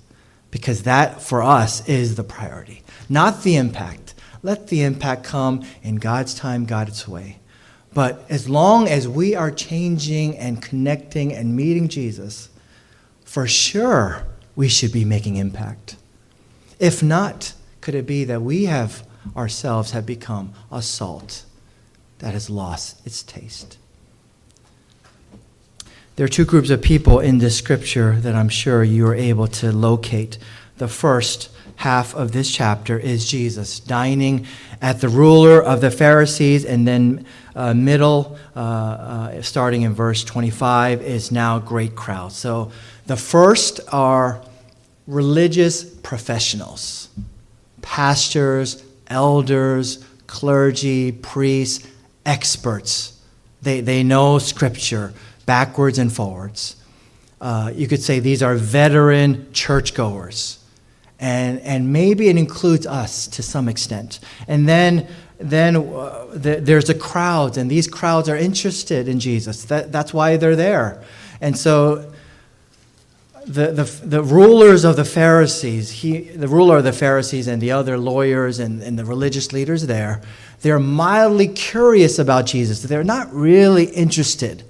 Because 0.51 0.83
that, 0.83 1.21
for 1.21 1.43
us, 1.43 1.87
is 1.87 2.15
the 2.15 2.23
priority, 2.23 2.81
not 3.09 3.43
the 3.43 3.57
impact. 3.57 4.13
Let 4.41 4.67
the 4.67 4.83
impact 4.83 5.25
come 5.25 5.63
in 5.83 5.97
God's 5.97 6.33
time, 6.33 6.65
God's 6.65 7.07
way. 7.07 7.39
But 7.93 8.25
as 8.29 8.47
long 8.47 8.87
as 8.87 9.07
we 9.07 9.35
are 9.35 9.51
changing 9.51 10.37
and 10.37 10.61
connecting 10.61 11.33
and 11.33 11.55
meeting 11.55 11.89
Jesus, 11.89 12.49
for 13.25 13.47
sure 13.47 14.23
we 14.55 14.69
should 14.69 14.93
be 14.93 15.03
making 15.03 15.35
impact. 15.35 15.97
If 16.79 17.03
not, 17.03 17.53
could 17.81 17.95
it 17.95 18.05
be 18.05 18.23
that 18.25 18.41
we 18.41 18.65
have 18.65 19.05
ourselves 19.35 19.91
have 19.91 20.05
become 20.05 20.53
a 20.71 20.81
salt 20.81 21.43
that 22.19 22.33
has 22.33 22.49
lost 22.49 23.05
its 23.05 23.23
taste? 23.23 23.77
There 26.15 26.25
are 26.25 26.29
two 26.29 26.45
groups 26.45 26.69
of 26.69 26.81
people 26.81 27.19
in 27.19 27.39
this 27.39 27.57
scripture 27.57 28.19
that 28.19 28.35
I'm 28.35 28.49
sure 28.49 28.83
you 28.83 29.07
are 29.07 29.15
able 29.15 29.47
to 29.47 29.71
locate. 29.71 30.37
The 30.77 30.87
first 30.87 31.49
half 31.77 32.13
of 32.13 32.31
this 32.31 32.51
chapter 32.51 32.99
is 32.99 33.27
Jesus 33.27 33.79
dining 33.79 34.45
at 34.81 35.01
the 35.01 35.09
ruler 35.09 35.61
of 35.61 35.81
the 35.81 35.89
Pharisees, 35.89 36.63
and 36.65 36.87
then 36.87 37.25
uh, 37.55 37.73
middle, 37.73 38.37
uh, 38.55 38.59
uh, 38.59 39.41
starting 39.41 39.81
in 39.81 39.93
verse 39.93 40.23
25, 40.23 41.01
is 41.01 41.31
now 41.31 41.57
great 41.59 41.95
crowd. 41.95 42.33
So 42.33 42.71
the 43.07 43.15
first 43.15 43.79
are 43.91 44.43
religious 45.07 45.83
professionals, 45.83 47.09
pastors, 47.81 48.83
elders, 49.07 50.05
clergy, 50.27 51.11
priests, 51.11 51.87
experts. 52.25 53.19
They, 53.61 53.81
they 53.81 54.03
know 54.03 54.39
scripture 54.39 55.13
backwards 55.45 55.97
and 55.97 56.11
forwards. 56.11 56.75
Uh, 57.39 57.71
you 57.73 57.87
could 57.87 58.01
say 58.01 58.19
these 58.19 58.43
are 58.43 58.55
veteran 58.55 59.51
churchgoers 59.51 60.61
and, 61.21 61.59
and 61.59 61.93
maybe 61.93 62.29
it 62.29 62.35
includes 62.35 62.87
us 62.87 63.27
to 63.27 63.43
some 63.43 63.69
extent. 63.69 64.19
And 64.47 64.67
then, 64.67 65.07
then 65.37 65.75
uh, 65.75 66.25
the, 66.33 66.55
there's 66.59 66.89
a 66.89 66.95
crowd, 66.95 67.57
and 67.57 67.69
these 67.69 67.87
crowds 67.87 68.27
are 68.27 68.35
interested 68.35 69.07
in 69.07 69.19
Jesus. 69.19 69.65
That, 69.65 69.91
that's 69.91 70.13
why 70.15 70.37
they're 70.37 70.55
there. 70.55 71.03
And 71.39 71.55
so 71.55 72.10
the, 73.45 73.71
the, 73.71 73.83
the 74.05 74.23
rulers 74.23 74.83
of 74.83 74.95
the 74.95 75.05
Pharisees, 75.05 75.91
he, 75.91 76.19
the 76.21 76.47
ruler 76.47 76.77
of 76.77 76.83
the 76.83 76.93
Pharisees 76.93 77.47
and 77.47 77.61
the 77.61 77.71
other 77.71 77.97
lawyers 77.97 78.59
and, 78.59 78.81
and 78.81 78.97
the 78.97 79.05
religious 79.05 79.51
leaders 79.51 79.87
there, 79.87 80.21
they're 80.61 80.79
mildly 80.79 81.47
curious 81.47 82.19
about 82.19 82.45
Jesus. 82.45 82.83
They're 82.83 83.03
not 83.03 83.33
really 83.33 83.85
interested 83.85 84.63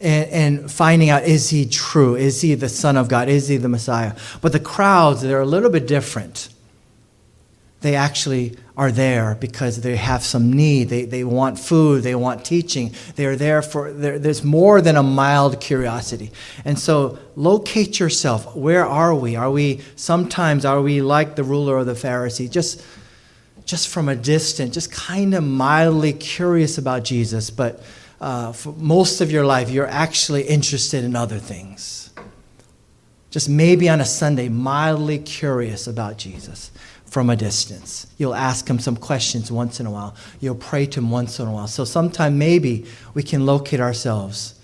in, 0.00 0.24
and 0.24 0.70
finding 0.70 1.10
out 1.10 1.24
is 1.24 1.50
he 1.50 1.66
true? 1.66 2.14
Is 2.16 2.40
he 2.40 2.54
the 2.54 2.68
Son 2.68 2.96
of 2.96 3.08
God? 3.08 3.28
Is 3.28 3.48
he 3.48 3.56
the 3.56 3.68
Messiah? 3.68 4.14
But 4.40 4.52
the 4.52 4.60
crowds, 4.60 5.22
they're 5.22 5.40
a 5.40 5.46
little 5.46 5.70
bit 5.70 5.86
different. 5.86 6.48
They 7.80 7.94
actually 7.94 8.56
are 8.76 8.92
there 8.92 9.36
because 9.40 9.80
they 9.80 9.96
have 9.96 10.22
some 10.22 10.52
need. 10.52 10.90
They, 10.90 11.04
they 11.04 11.24
want 11.24 11.58
food. 11.58 12.02
They 12.02 12.14
want 12.14 12.44
teaching. 12.44 12.94
They 13.16 13.26
are 13.26 13.36
there 13.36 13.62
for, 13.62 13.92
there's 13.92 14.44
more 14.44 14.82
than 14.82 14.96
a 14.96 15.02
mild 15.02 15.60
curiosity. 15.60 16.30
And 16.64 16.78
so 16.78 17.18
locate 17.36 17.98
yourself. 17.98 18.54
Where 18.54 18.86
are 18.86 19.14
we? 19.14 19.36
Are 19.36 19.50
we, 19.50 19.80
sometimes, 19.96 20.64
are 20.64 20.82
we 20.82 21.00
like 21.00 21.36
the 21.36 21.44
ruler 21.44 21.78
of 21.78 21.86
the 21.86 21.94
Pharisee? 21.94 22.50
Just, 22.50 22.84
just 23.64 23.88
from 23.88 24.08
a 24.08 24.16
distance, 24.16 24.74
just 24.74 24.92
kind 24.92 25.34
of 25.34 25.42
mildly 25.42 26.12
curious 26.12 26.76
about 26.76 27.02
Jesus, 27.04 27.48
but 27.48 27.82
uh, 28.20 28.52
for 28.52 28.72
most 28.72 29.22
of 29.22 29.30
your 29.30 29.46
life, 29.46 29.70
you're 29.70 29.86
actually 29.86 30.42
interested 30.42 31.04
in 31.04 31.16
other 31.16 31.38
things. 31.38 32.10
Just 33.30 33.48
maybe 33.48 33.88
on 33.88 34.00
a 34.00 34.04
Sunday, 34.04 34.48
mildly 34.48 35.18
curious 35.18 35.86
about 35.86 36.18
Jesus 36.18 36.70
from 37.10 37.28
a 37.28 37.36
distance. 37.36 38.06
You'll 38.16 38.36
ask 38.36 38.70
him 38.70 38.78
some 38.78 38.96
questions 38.96 39.50
once 39.50 39.80
in 39.80 39.86
a 39.86 39.90
while. 39.90 40.14
You'll 40.38 40.54
pray 40.54 40.86
to 40.86 41.00
him 41.00 41.10
once 41.10 41.40
in 41.40 41.48
a 41.48 41.52
while. 41.52 41.66
So 41.66 41.84
sometime 41.84 42.38
maybe 42.38 42.86
we 43.14 43.24
can 43.24 43.44
locate 43.44 43.80
ourselves 43.80 44.54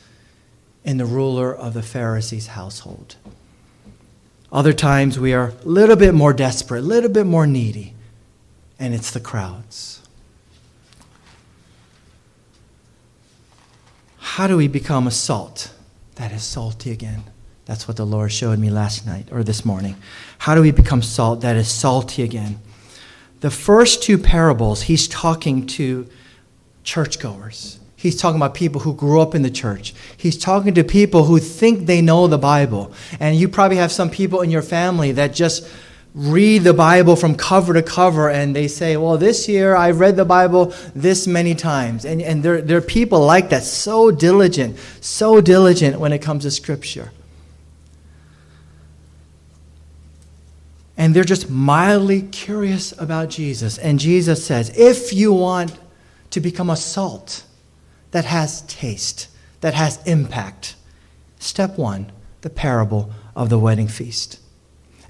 in 0.85 0.97
the 0.97 1.05
ruler 1.05 1.53
of 1.53 1.75
the 1.75 1.83
Pharisees' 1.83 2.47
household. 2.47 3.17
Other 4.53 4.73
times 4.73 5.19
we 5.19 5.35
are 5.35 5.49
a 5.49 5.69
little 5.69 5.97
bit 5.97 6.15
more 6.15 6.33
desperate, 6.33 6.79
a 6.79 6.83
little 6.83 7.11
bit 7.11 7.27
more 7.27 7.49
needy, 7.49 7.95
and 8.79 8.95
it's 8.95 9.11
the 9.11 9.19
crowds. 9.19 10.01
How 14.19 14.47
do 14.47 14.57
we 14.57 14.69
become 14.69 15.09
a 15.09 15.11
salt 15.11 15.73
that 16.15 16.31
is 16.31 16.45
salty 16.45 16.93
again? 16.93 17.25
That's 17.67 17.87
what 17.87 17.97
the 17.97 18.07
Lord 18.07 18.33
showed 18.33 18.59
me 18.59 18.71
last 18.71 19.07
night 19.07 19.29
or 19.31 19.43
this 19.43 19.65
morning. 19.65 19.97
How 20.39 20.55
do 20.55 20.63
we 20.63 20.71
become 20.71 21.03
salt 21.03 21.41
that 21.43 21.57
is 21.57 21.69
salty 21.69 22.23
again? 22.23 22.61
The 23.41 23.51
first 23.51 24.03
two 24.03 24.19
parables, 24.19 24.83
he's 24.83 25.07
talking 25.07 25.67
to 25.69 26.09
churchgoers. 26.85 27.81
He's 27.97 28.21
talking 28.21 28.37
about 28.37 28.55
people 28.55 28.83
who 28.83 28.95
grew 28.95 29.21
up 29.21 29.35
in 29.35 29.43
the 29.43 29.51
church. 29.51 29.95
He's 30.17 30.39
talking 30.39 30.75
to 30.75 30.85
people 30.85 31.25
who 31.25 31.39
think 31.39 31.87
they 31.87 32.01
know 32.01 32.29
the 32.29 32.39
Bible. 32.39 32.93
And 33.19 33.37
you 33.37 33.49
probably 33.49 33.79
have 33.79 33.91
some 33.91 34.11
people 34.11 34.43
in 34.43 34.51
your 34.51 34.63
family 34.63 35.13
that 35.13 35.35
just 35.35 35.69
read 36.15 36.63
the 36.63 36.73
Bible 36.73 37.17
from 37.17 37.35
cover 37.35 37.75
to 37.75 37.83
cover 37.83 38.31
and 38.31 38.55
they 38.55 38.69
say, 38.69 38.97
Well, 38.97 39.19
this 39.19 39.49
year 39.49 39.75
I've 39.75 39.99
read 39.99 40.17
the 40.17 40.25
Bible 40.25 40.73
this 40.95 41.27
many 41.27 41.55
times. 41.55 42.05
And, 42.05 42.23
and 42.23 42.43
there, 42.43 42.63
there 42.63 42.79
are 42.79 42.83
people 42.83 43.21
like 43.21 43.51
that, 43.51 43.65
so 43.65 44.11
diligent, 44.11 44.79
so 45.01 45.41
diligent 45.41 45.99
when 45.99 46.13
it 46.13 46.21
comes 46.21 46.45
to 46.45 46.51
Scripture. 46.51 47.11
And 50.97 51.15
they're 51.15 51.25
just 51.25 51.51
mildly 51.51 52.23
curious 52.23 52.93
about 52.99 53.29
Jesus. 53.29 53.79
And 53.79 53.99
Jesus 53.99 54.45
says, 54.45 54.71
If 54.77 55.13
you 55.13 55.33
want 55.33 55.79
to 56.31 56.41
become 56.41 56.71
a 56.71 56.77
salt 56.77 57.45
that 58.13 58.25
has 58.25 58.63
taste, 58.63 59.29
that 59.61 59.75
has 59.75 60.03
impact, 60.07 60.77
step 61.39 61.77
one, 61.77 62.13
the 62.41 62.51
parable 62.51 63.11
of 63.35 63.51
the 63.51 63.59
wedding 63.59 63.89
feast. 63.89 64.41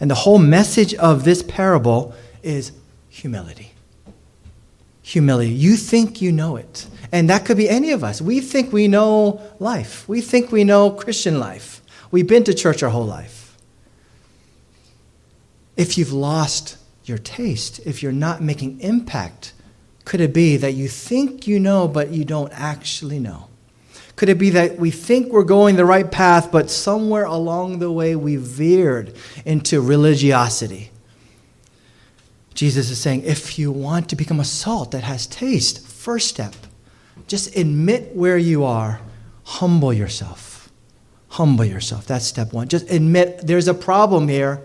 And 0.00 0.10
the 0.10 0.14
whole 0.14 0.38
message 0.38 0.94
of 0.94 1.24
this 1.24 1.42
parable 1.42 2.14
is 2.42 2.72
humility. 3.08 3.72
Humility. 5.02 5.52
You 5.52 5.76
think 5.76 6.20
you 6.20 6.32
know 6.32 6.56
it. 6.56 6.86
And 7.12 7.30
that 7.30 7.44
could 7.44 7.56
be 7.56 7.68
any 7.68 7.92
of 7.92 8.02
us. 8.02 8.20
We 8.20 8.40
think 8.40 8.72
we 8.72 8.88
know 8.88 9.40
life. 9.58 10.08
We 10.08 10.20
think 10.20 10.50
we 10.50 10.64
know 10.64 10.90
Christian 10.90 11.38
life. 11.38 11.80
We've 12.10 12.26
been 12.26 12.44
to 12.44 12.54
church 12.54 12.82
our 12.82 12.90
whole 12.90 13.06
life. 13.06 13.35
If 15.76 15.98
you've 15.98 16.12
lost 16.12 16.76
your 17.04 17.18
taste, 17.18 17.80
if 17.84 18.02
you're 18.02 18.12
not 18.12 18.42
making 18.42 18.80
impact, 18.80 19.52
could 20.04 20.20
it 20.20 20.32
be 20.32 20.56
that 20.56 20.72
you 20.72 20.88
think 20.88 21.46
you 21.46 21.60
know, 21.60 21.86
but 21.88 22.10
you 22.10 22.24
don't 22.24 22.52
actually 22.52 23.18
know? 23.18 23.48
Could 24.16 24.30
it 24.30 24.38
be 24.38 24.50
that 24.50 24.78
we 24.78 24.90
think 24.90 25.30
we're 25.30 25.44
going 25.44 25.76
the 25.76 25.84
right 25.84 26.10
path, 26.10 26.50
but 26.50 26.70
somewhere 26.70 27.24
along 27.24 27.78
the 27.78 27.92
way 27.92 28.16
we 28.16 28.36
veered 28.36 29.14
into 29.44 29.80
religiosity? 29.80 30.90
Jesus 32.54 32.88
is 32.88 32.98
saying 32.98 33.24
if 33.24 33.58
you 33.58 33.70
want 33.70 34.08
to 34.08 34.16
become 34.16 34.40
a 34.40 34.44
salt 34.44 34.92
that 34.92 35.04
has 35.04 35.26
taste, 35.26 35.86
first 35.86 36.28
step, 36.28 36.54
just 37.26 37.54
admit 37.54 38.16
where 38.16 38.38
you 38.38 38.64
are, 38.64 39.00
humble 39.44 39.92
yourself. 39.92 40.70
Humble 41.28 41.66
yourself. 41.66 42.06
That's 42.06 42.24
step 42.24 42.54
one. 42.54 42.68
Just 42.68 42.90
admit 42.90 43.46
there's 43.46 43.68
a 43.68 43.74
problem 43.74 44.28
here. 44.28 44.62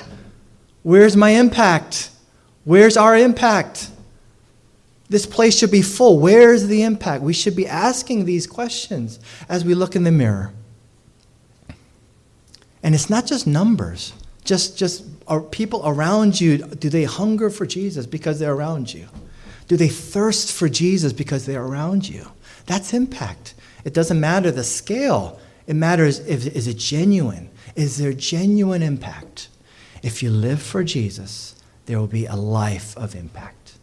Where's 0.84 1.16
my 1.16 1.32
impact? 1.32 2.10
Where's 2.64 2.98
our 2.98 3.18
impact? 3.18 3.90
This 5.10 5.26
place 5.26 5.58
should 5.58 5.72
be 5.72 5.82
full. 5.82 6.20
Where's 6.20 6.68
the 6.68 6.84
impact? 6.84 7.22
We 7.24 7.34
should 7.34 7.56
be 7.56 7.68
asking 7.68 8.26
these 8.26 8.48
questions 8.48 9.20
as 9.50 9.66
we 9.66 9.74
look 9.74 9.96
in 9.96 10.04
the 10.04 10.12
mirror. 10.12 10.54
And 12.82 12.96
it's 12.96 13.10
not 13.10 13.28
just 13.28 13.46
numbers. 13.46 14.14
Just, 14.44 14.78
just 14.78 15.06
are 15.28 15.42
people 15.42 15.82
around 15.86 16.40
you, 16.42 16.60
do 16.60 16.90
they 16.90 17.04
hunger 17.04 17.50
for 17.50 17.66
Jesus 17.66 18.06
because 18.06 18.40
they're 18.40 18.54
around 18.54 18.94
you? 18.94 19.08
Do 19.68 19.78
they 19.78 19.88
thirst 19.88 20.52
for 20.52 20.68
Jesus 20.68 21.14
because 21.14 21.46
they're 21.46 21.64
around 21.64 22.10
you? 22.10 22.28
That's 22.66 22.94
impact. 22.94 23.54
It 23.86 23.94
doesn't 23.94 24.20
matter 24.20 24.52
the 24.52 24.64
scale. 24.64 25.40
It 25.68 25.76
matters 25.76 26.20
if 26.20 26.48
is 26.48 26.68
it 26.68 26.78
genuine? 26.78 27.50
Is 27.76 27.98
there 27.98 28.14
genuine 28.14 28.82
impact? 28.82 29.50
If 30.02 30.24
you 30.24 30.30
live 30.32 30.62
for 30.62 30.84
Jesus, 30.84 31.56
there 31.86 32.00
will 32.00 32.08
be 32.08 32.26
a 32.26 32.36
life 32.36 32.98
of 32.98 33.16
impact. 33.16 33.74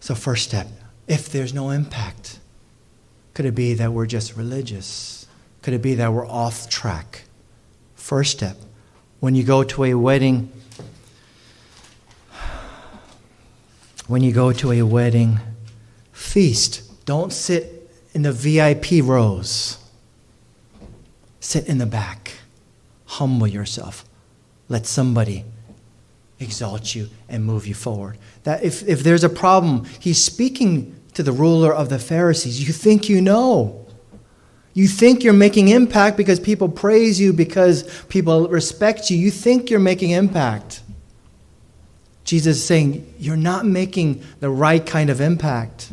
So, 0.00 0.14
first 0.14 0.48
step 0.48 0.68
if 1.08 1.28
there's 1.28 1.52
no 1.52 1.70
impact, 1.70 2.38
could 3.34 3.44
it 3.44 3.54
be 3.54 3.74
that 3.74 3.92
we're 3.92 4.06
just 4.06 4.36
religious? 4.36 5.26
Could 5.62 5.74
it 5.74 5.82
be 5.82 5.94
that 5.94 6.12
we're 6.12 6.26
off 6.26 6.68
track? 6.68 7.24
First 7.94 8.32
step 8.32 8.56
when 9.20 9.34
you 9.34 9.44
go 9.44 9.62
to 9.62 9.84
a 9.84 9.94
wedding, 9.94 10.50
when 14.08 14.22
you 14.22 14.32
go 14.32 14.52
to 14.52 14.72
a 14.72 14.82
wedding 14.82 15.38
feast, 16.12 17.04
don't 17.04 17.32
sit 17.32 17.90
in 18.14 18.22
the 18.22 18.32
VIP 18.32 19.04
rows. 19.04 19.78
Sit 21.40 21.66
in 21.66 21.78
the 21.78 21.86
back. 21.86 22.32
Humble 23.06 23.46
yourself. 23.46 24.04
Let 24.72 24.86
somebody 24.86 25.44
exalt 26.40 26.94
you 26.94 27.10
and 27.28 27.44
move 27.44 27.66
you 27.66 27.74
forward. 27.74 28.16
That 28.44 28.64
if, 28.64 28.88
if 28.88 29.04
there's 29.04 29.22
a 29.22 29.28
problem, 29.28 29.84
he's 30.00 30.16
speaking 30.16 30.98
to 31.12 31.22
the 31.22 31.30
ruler 31.30 31.70
of 31.70 31.90
the 31.90 31.98
Pharisees. 31.98 32.66
You 32.66 32.72
think 32.72 33.06
you 33.06 33.20
know. 33.20 33.86
You 34.72 34.88
think 34.88 35.22
you're 35.22 35.34
making 35.34 35.68
impact 35.68 36.16
because 36.16 36.40
people 36.40 36.70
praise 36.70 37.20
you, 37.20 37.34
because 37.34 38.02
people 38.08 38.48
respect 38.48 39.10
you. 39.10 39.18
You 39.18 39.30
think 39.30 39.68
you're 39.68 39.78
making 39.78 40.12
impact. 40.12 40.80
Jesus 42.24 42.56
is 42.56 42.64
saying, 42.64 43.14
You're 43.18 43.36
not 43.36 43.66
making 43.66 44.22
the 44.40 44.48
right 44.48 44.86
kind 44.86 45.10
of 45.10 45.20
impact. 45.20 45.92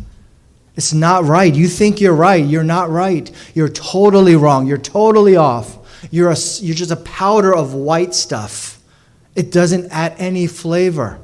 It's 0.78 0.94
not 0.94 1.26
right. 1.26 1.54
You 1.54 1.68
think 1.68 2.00
you're 2.00 2.14
right. 2.14 2.46
You're 2.46 2.64
not 2.64 2.90
right. 2.90 3.30
You're 3.54 3.68
totally 3.68 4.38
wrong. 4.38 4.68
You're 4.68 4.78
totally 4.78 5.36
off. 5.36 5.79
You're, 6.12 6.32
a, 6.32 6.38
you're 6.60 6.76
just 6.76 6.92
a 6.92 6.98
powder 6.98 7.56
of 7.56 7.74
white 7.74 8.14
stuff. 8.14 8.80
It 9.36 9.52
doesn't 9.52 9.92
add 9.92 10.16
any 10.18 10.48
flavor. 10.48 11.20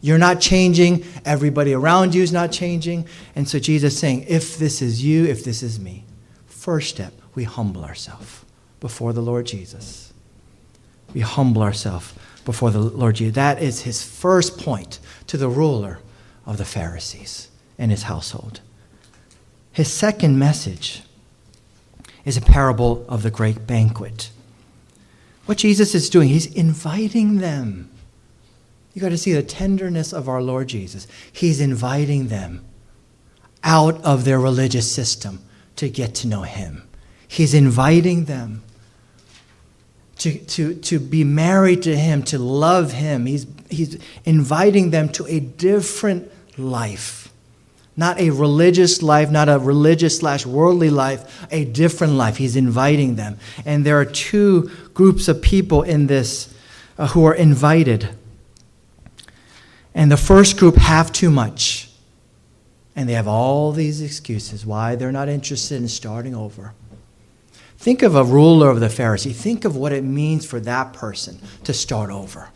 You're 0.00 0.18
not 0.18 0.40
changing. 0.40 1.04
Everybody 1.24 1.72
around 1.72 2.14
you 2.14 2.22
is 2.22 2.32
not 2.32 2.52
changing. 2.52 3.06
And 3.34 3.48
so 3.48 3.58
Jesus 3.58 3.94
is 3.94 3.98
saying, 3.98 4.26
if 4.28 4.58
this 4.58 4.82
is 4.82 5.02
you, 5.02 5.24
if 5.24 5.44
this 5.44 5.62
is 5.62 5.80
me, 5.80 6.04
first 6.46 6.90
step, 6.90 7.14
we 7.34 7.44
humble 7.44 7.84
ourselves 7.84 8.44
before 8.80 9.12
the 9.12 9.22
Lord 9.22 9.46
Jesus. 9.46 10.12
We 11.14 11.20
humble 11.20 11.62
ourselves 11.62 12.12
before 12.44 12.70
the 12.70 12.80
Lord 12.80 13.16
Jesus. 13.16 13.34
That 13.34 13.62
is 13.62 13.82
his 13.82 14.02
first 14.02 14.58
point 14.58 14.98
to 15.28 15.36
the 15.36 15.48
ruler 15.48 16.00
of 16.44 16.58
the 16.58 16.64
Pharisees 16.64 17.48
and 17.78 17.90
his 17.90 18.02
household. 18.02 18.60
His 19.72 19.90
second 19.90 20.38
message 20.38 21.02
is 22.24 22.36
a 22.36 22.40
parable 22.40 23.04
of 23.08 23.22
the 23.22 23.30
great 23.30 23.66
banquet. 23.66 24.30
What 25.46 25.58
Jesus 25.58 25.94
is 25.94 26.08
doing, 26.08 26.28
he's 26.28 26.46
inviting 26.46 27.38
them. 27.38 27.90
You 28.94 29.02
got 29.02 29.10
to 29.10 29.18
see 29.18 29.32
the 29.32 29.42
tenderness 29.42 30.12
of 30.12 30.28
our 30.28 30.40
Lord 30.40 30.68
Jesus. 30.68 31.06
He's 31.32 31.60
inviting 31.60 32.28
them 32.28 32.64
out 33.62 34.02
of 34.04 34.24
their 34.24 34.38
religious 34.38 34.90
system 34.90 35.40
to 35.76 35.88
get 35.88 36.14
to 36.16 36.28
know 36.28 36.42
him. 36.42 36.88
He's 37.26 37.54
inviting 37.54 38.24
them 38.24 38.62
to, 40.18 40.38
to, 40.38 40.74
to 40.74 40.98
be 41.00 41.24
married 41.24 41.82
to 41.82 41.96
him, 41.96 42.22
to 42.24 42.38
love 42.38 42.92
him. 42.92 43.26
He's, 43.26 43.46
he's 43.68 43.98
inviting 44.24 44.90
them 44.90 45.08
to 45.10 45.26
a 45.26 45.40
different 45.40 46.30
life 46.56 47.24
Not 47.96 48.18
a 48.18 48.30
religious 48.30 49.02
life, 49.02 49.30
not 49.30 49.48
a 49.48 49.58
religious 49.58 50.18
slash 50.18 50.44
worldly 50.44 50.90
life, 50.90 51.46
a 51.50 51.64
different 51.64 52.14
life. 52.14 52.38
He's 52.38 52.56
inviting 52.56 53.14
them. 53.14 53.38
And 53.64 53.86
there 53.86 53.98
are 54.00 54.04
two 54.04 54.70
groups 54.94 55.28
of 55.28 55.40
people 55.40 55.82
in 55.82 56.08
this 56.08 56.52
uh, 56.98 57.08
who 57.08 57.24
are 57.24 57.34
invited. 57.34 58.10
And 59.94 60.10
the 60.10 60.16
first 60.16 60.56
group 60.56 60.76
have 60.76 61.12
too 61.12 61.30
much. 61.30 61.90
And 62.96 63.08
they 63.08 63.14
have 63.14 63.28
all 63.28 63.72
these 63.72 64.00
excuses 64.00 64.66
why 64.66 64.96
they're 64.96 65.12
not 65.12 65.28
interested 65.28 65.80
in 65.80 65.88
starting 65.88 66.34
over. 66.34 66.72
Think 67.78 68.02
of 68.02 68.14
a 68.14 68.24
ruler 68.24 68.70
of 68.70 68.80
the 68.80 68.88
Pharisee. 68.88 69.34
Think 69.34 69.64
of 69.64 69.76
what 69.76 69.92
it 69.92 70.02
means 70.02 70.46
for 70.46 70.58
that 70.60 70.92
person 70.92 71.38
to 71.64 71.72
start 71.72 72.10
over. 72.10 72.48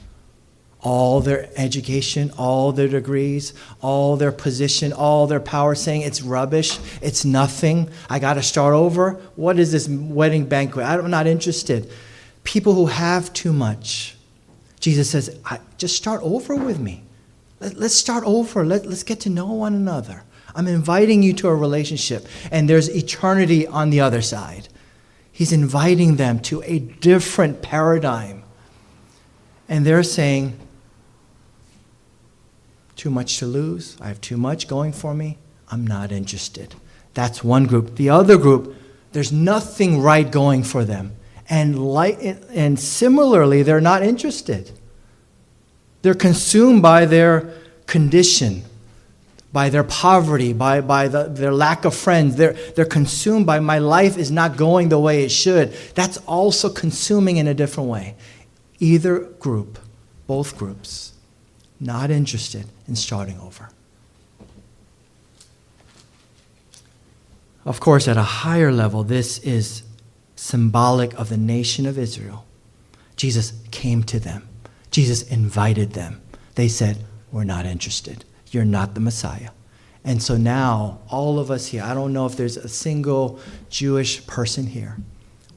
All 0.81 1.21
their 1.21 1.51
education, 1.57 2.31
all 2.39 2.71
their 2.73 2.89
degrees, 2.89 3.53
all 3.81 4.17
their 4.17 4.31
position, 4.31 4.93
all 4.93 5.27
their 5.27 5.41
power, 5.41 5.75
saying 5.75 6.03
it's 6.03 6.23
rubbish, 6.23 6.79
it's 7.03 7.25
nothing, 7.25 7.91
I 8.09 8.21
got 8.21 8.35
to 8.35 8.43
start 8.43 8.75
over. 8.75 9.15
What 9.35 9.59
is 9.59 9.73
this 9.73 9.89
wedding 9.89 10.47
banquet? 10.47 10.87
I'm 10.87 11.11
not 11.11 11.27
interested. 11.27 11.91
People 12.45 12.75
who 12.75 12.87
have 12.87 13.33
too 13.33 13.53
much. 13.53 14.17
Jesus 14.79 15.11
says, 15.11 15.37
just 15.79 15.97
start 15.97 16.23
over 16.23 16.55
with 16.55 16.79
me. 16.79 17.03
Let, 17.61 17.77
us 17.77 17.95
start 17.95 18.23
over. 18.25 18.65
Let, 18.65 18.87
let's 18.87 19.03
get 19.03 19.21
to 19.21 19.31
know 19.31 19.53
one 19.53 19.75
another. 19.75 20.23
I'm 20.55 20.67
inviting 20.67 21.23
you 21.23 21.33
to 21.35 21.49
a 21.49 21.55
relationship, 21.55 22.27
and 22.51 22.69
there's 22.69 22.89
eternity 22.89 23.67
on 23.67 23.91
the 23.91 24.01
other 24.01 24.23
side. 24.23 24.69
He's 25.31 25.53
inviting 25.53 26.17
them 26.17 26.41
to 26.41 26.63
a 26.65 26.79
different 26.79 27.63
paradigm. 27.63 28.43
And 29.69 29.85
they're 29.85 30.03
saying, 30.03 30.59
Too 32.99 33.11
much 33.11 33.39
to 33.39 33.47
lose. 33.47 33.97
I 34.01 34.09
have 34.09 34.21
too 34.21 34.37
much 34.37 34.67
going 34.67 34.93
for 34.93 35.15
me. 35.15 35.39
I'm 35.71 35.87
not 35.87 36.11
interested. 36.11 36.75
That's 37.15 37.45
one 37.45 37.67
group. 37.67 37.95
The 37.95 38.11
other 38.11 38.37
group, 38.37 38.75
there's 39.13 39.31
nothing 39.31 40.03
right 40.03 40.29
going 40.29 40.65
for 40.65 40.85
them. 40.85 41.15
And, 41.49 41.79
like, 41.79 42.19
and 42.21 42.79
similarly, 42.79 43.63
they're 43.63 43.81
not 43.81 44.03
interested. 44.03 44.73
They're 46.03 46.15
consumed 46.15 46.83
by 46.83 47.05
their 47.05 47.55
condition, 47.87 48.65
by 49.53 49.71
their 49.71 49.85
poverty, 49.85 50.53
by, 50.53 50.81
by 50.81 51.07
the, 51.07 51.25
their 51.29 51.53
lack 51.53 51.85
of 51.85 51.95
friends. 51.95 52.35
They're, 52.35 52.55
they're 52.75 52.85
consumed 52.85 53.47
by 53.47 53.61
my 53.61 53.79
life 53.79 54.19
is 54.19 54.33
not 54.33 54.57
going 54.57 54.89
the 54.89 54.99
way 54.99 55.23
it 55.23 55.31
should. 55.31 55.73
That's 55.95 56.17
also 56.27 56.69
consuming 56.69 57.37
in 57.37 57.47
a 57.47 57.55
different 57.55 57.91
way. 57.91 58.17
Either 58.81 59.21
group, 59.21 59.79
both 60.27 60.59
groups, 60.59 61.13
not 61.79 62.11
interested 62.11 62.67
in 62.89 62.97
starting 62.97 63.39
over. 63.41 63.69
Of 67.65 67.81
course, 67.81 68.09
at 68.09 68.17
a 68.17 68.23
higher 68.23 68.73
level, 68.73 69.05
this 69.05 69.39
is 69.41 69.83
symbolic 70.37 71.13
of 71.15 71.29
the 71.29 71.37
nation 71.37 71.85
of 71.85 71.99
Israel. 71.99 72.47
Jesus 73.17 73.53
came 73.71 74.03
to 74.05 74.19
them, 74.19 74.49
Jesus 74.91 75.23
invited 75.23 75.93
them. 75.93 76.23
They 76.55 76.69
said, 76.69 77.05
We're 77.31 77.45
not 77.45 77.67
interested. 77.67 78.25
You're 78.51 78.65
not 78.65 78.95
the 78.95 79.01
Messiah. 79.01 79.51
And 80.05 80.23
so 80.23 80.39
now, 80.39 81.01
all 81.11 81.39
of 81.39 81.51
us 81.51 81.67
here, 81.67 81.83
I 81.83 81.93
don't 81.93 82.15
know 82.15 82.25
if 82.25 82.37
there's 82.37 82.57
a 82.57 82.69
single 82.69 83.39
Jewish 83.69 84.27
person 84.27 84.69
here. 84.69 84.97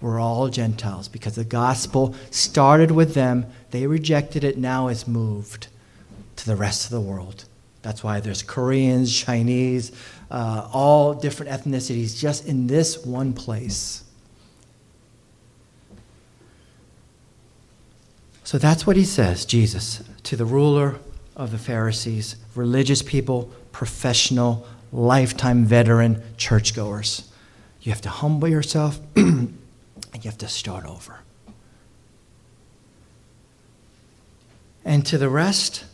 We're 0.01 0.19
all 0.19 0.49
Gentiles 0.49 1.07
because 1.07 1.35
the 1.35 1.45
gospel 1.45 2.15
started 2.31 2.91
with 2.91 3.13
them. 3.13 3.45
They 3.69 3.87
rejected 3.87 4.43
it, 4.43 4.57
now 4.57 4.89
it's 4.89 5.07
moved 5.07 5.67
to 6.41 6.47
the 6.47 6.55
rest 6.55 6.85
of 6.85 6.91
the 6.91 6.99
world. 6.99 7.45
That's 7.83 8.03
why 8.03 8.19
there's 8.19 8.41
Koreans, 8.41 9.15
Chinese, 9.15 9.91
uh, 10.31 10.67
all 10.73 11.13
different 11.13 11.51
ethnicities 11.51 12.17
just 12.17 12.47
in 12.47 12.65
this 12.65 13.05
one 13.05 13.33
place. 13.33 14.03
So 18.43 18.57
that's 18.57 18.87
what 18.87 18.95
he 18.95 19.05
says, 19.05 19.45
Jesus, 19.45 20.03
to 20.23 20.35
the 20.35 20.45
ruler 20.45 20.95
of 21.35 21.51
the 21.51 21.59
Pharisees, 21.59 22.37
religious 22.55 23.03
people, 23.03 23.51
professional, 23.71 24.67
lifetime 24.91 25.63
veteran 25.63 26.23
churchgoers. 26.37 27.31
You 27.81 27.91
have 27.91 28.01
to 28.01 28.09
humble 28.09 28.47
yourself 28.47 28.99
and 29.15 29.53
you 30.13 30.23
have 30.23 30.39
to 30.39 30.47
start 30.47 30.85
over. 30.85 31.19
And 34.83 35.05
to 35.05 35.19
the 35.19 35.29
rest, 35.29 35.85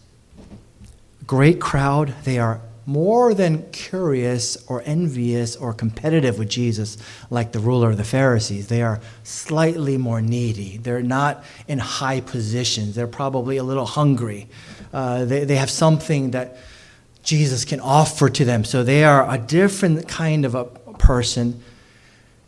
great 1.28 1.60
crowd, 1.60 2.16
they 2.24 2.40
are 2.40 2.62
more 2.88 3.34
than 3.34 3.70
curious 3.72 4.58
or 4.68 4.82
envious 4.86 5.58
or 5.58 5.74
competitive 5.74 6.40
with 6.40 6.48
Jesus, 6.48 6.98
like 7.30 7.52
the 7.52 7.60
ruler 7.60 7.90
of 7.90 7.98
the 7.98 8.06
Pharisees. 8.06 8.68
They 8.68 8.82
are 8.82 9.02
slightly 9.24 9.98
more 9.98 10.22
needy. 10.22 10.78
They're 10.78 11.04
not 11.04 11.44
in 11.68 11.80
high 11.80 12.22
positions. 12.22 12.96
They're 12.96 13.06
probably 13.06 13.58
a 13.58 13.64
little 13.64 13.86
hungry. 13.86 14.48
Uh, 14.94 15.26
they, 15.26 15.44
they 15.44 15.58
have 15.58 15.70
something 15.70 16.32
that 16.32 16.58
Jesus 17.24 17.66
can 17.66 17.82
offer 17.82 18.30
to 18.30 18.46
them. 18.46 18.64
So 18.64 18.86
they 18.86 19.04
are 19.04 19.30
a 19.30 19.38
different 19.38 20.08
kind 20.08 20.46
of 20.46 20.56
a 20.56 20.64
person. 20.64 21.62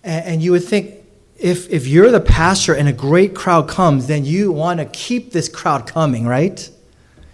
And, 0.06 0.26
and 0.26 0.42
you 0.42 0.54
would 0.54 0.64
think 0.64 0.96
if, 1.38 1.70
if 1.70 1.86
you're 1.86 2.12
the 2.12 2.22
pastor 2.22 2.74
and 2.74 2.88
a 2.88 2.94
great 2.94 3.36
crowd 3.36 3.68
comes, 3.68 4.08
then 4.08 4.24
you 4.24 4.54
want 4.54 4.80
to 4.80 4.86
keep 4.86 5.34
this 5.34 5.50
crowd 5.50 5.86
coming, 5.86 6.26
right? 6.26 6.70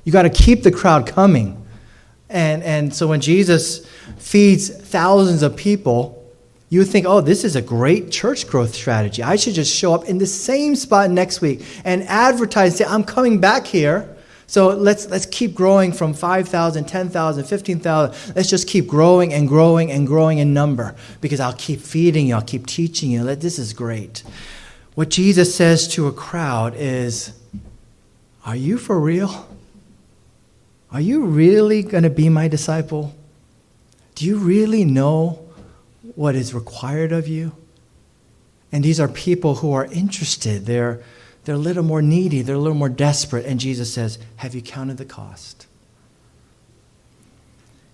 You 0.06 0.14
got 0.14 0.22
to 0.22 0.30
keep 0.30 0.64
the 0.64 0.72
crowd 0.72 1.06
coming. 1.06 1.62
And, 2.30 2.64
and 2.64 2.94
so 2.94 3.08
when 3.08 3.20
Jesus 3.20 3.86
feeds 4.18 4.70
thousands 4.70 5.44
of 5.44 5.56
people, 5.56 6.24
you 6.70 6.84
think, 6.84 7.06
oh, 7.06 7.22
this 7.22 7.44
is 7.44 7.56
a 7.56 7.62
great 7.62 8.12
church 8.12 8.48
growth 8.48 8.74
strategy. 8.74 9.22
I 9.22 9.36
should 9.36 9.54
just 9.54 9.74
show 9.74 9.94
up 9.94 10.06
in 10.06 10.18
the 10.18 10.26
same 10.26 10.76
spot 10.76 11.12
next 11.12 11.42
week 11.42 11.64
and 11.84 12.04
advertise, 12.04 12.78
say, 12.78 12.86
I'm 12.86 13.04
coming 13.04 13.40
back 13.40 13.66
here. 13.68 14.16
So 14.48 14.70
let's, 14.70 15.10
let's 15.10 15.26
keep 15.26 15.56
growing 15.56 15.92
from 15.92 16.14
5,000, 16.14 16.86
10,000, 16.86 17.44
15,000. 17.44 18.36
Let's 18.36 18.50
just 18.50 18.68
keep 18.68 18.88
growing 18.88 19.34
and 19.34 19.48
growing 19.48 19.92
and 19.92 20.06
growing 20.06 20.38
in 20.38 20.54
number 20.54 20.96
because 21.22 21.40
I'll 21.40 21.54
keep 21.54 21.80
feeding 21.80 22.28
you, 22.28 22.36
I'll 22.36 22.42
keep 22.42 22.68
teaching 22.68 23.10
you. 23.10 23.24
This 23.36 23.58
is 23.58 23.74
great. 23.74 24.24
What 24.94 25.10
Jesus 25.10 25.54
says 25.54 25.88
to 25.90 26.08
a 26.08 26.12
crowd 26.12 26.76
is, 26.76 27.34
Are 28.46 28.56
you 28.56 28.78
for 28.78 29.00
real? 29.00 29.48
Are 30.96 31.02
you 31.02 31.26
really 31.26 31.84
going 31.84 32.04
to 32.04 32.10
be 32.10 32.30
my 32.30 32.48
disciple? 32.48 33.14
Do 34.16 34.24
you 34.24 34.38
really 34.38 34.86
know 34.86 35.46
what 36.16 36.36
is 36.36 36.54
required 36.54 37.12
of 37.12 37.28
you? 37.28 37.52
And 38.72 38.82
these 38.82 38.98
are 38.98 39.10
people 39.10 39.56
who 39.56 39.74
are 39.74 39.84
interested. 39.88 40.66
They're, 40.66 41.04
they're 41.44 41.56
a 41.56 41.58
little 41.58 41.84
more 41.84 42.02
needy. 42.02 42.42
They're 42.42 42.56
a 42.56 42.60
little 42.60 42.78
more 42.78 42.88
desperate. 42.88 43.46
And 43.46 43.60
Jesus 43.60 43.94
says, 43.94 44.20
Have 44.38 44.56
you 44.56 44.62
counted 44.62 44.96
the 44.96 45.04
cost? 45.04 45.68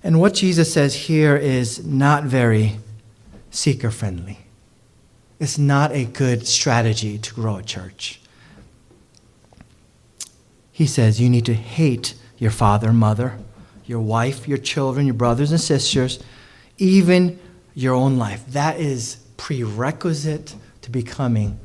And 0.04 0.20
what 0.20 0.36
Jesus 0.36 0.72
says 0.72 0.94
here 0.94 1.36
is 1.36 1.84
not 1.84 2.26
very 2.26 2.78
seeker 3.50 3.90
friendly. 3.90 4.42
It's 5.40 5.58
not 5.58 5.92
a 5.92 6.06
good 6.06 6.46
strategy 6.46 7.18
to 7.18 7.34
grow 7.34 7.56
a 7.56 7.64
church. 7.64 8.22
He 10.72 10.86
says 10.86 11.20
you 11.20 11.32
need 11.32 11.48
to 11.48 11.56
hate 11.56 12.14
your 12.42 12.50
father, 12.50 12.92
mother, 12.92 13.38
your 13.86 14.00
wife, 14.00 14.48
your 14.48 14.58
children, 14.58 15.06
your 15.06 15.14
brothers 15.14 15.52
and 15.52 15.62
sisters, 15.62 16.18
even 16.80 17.40
your 17.76 17.94
own 17.94 18.18
life. 18.18 18.44
That 18.48 18.80
is 18.80 19.18
prerequisite 19.38 20.56
to 20.82 20.90
becoming 20.90 21.60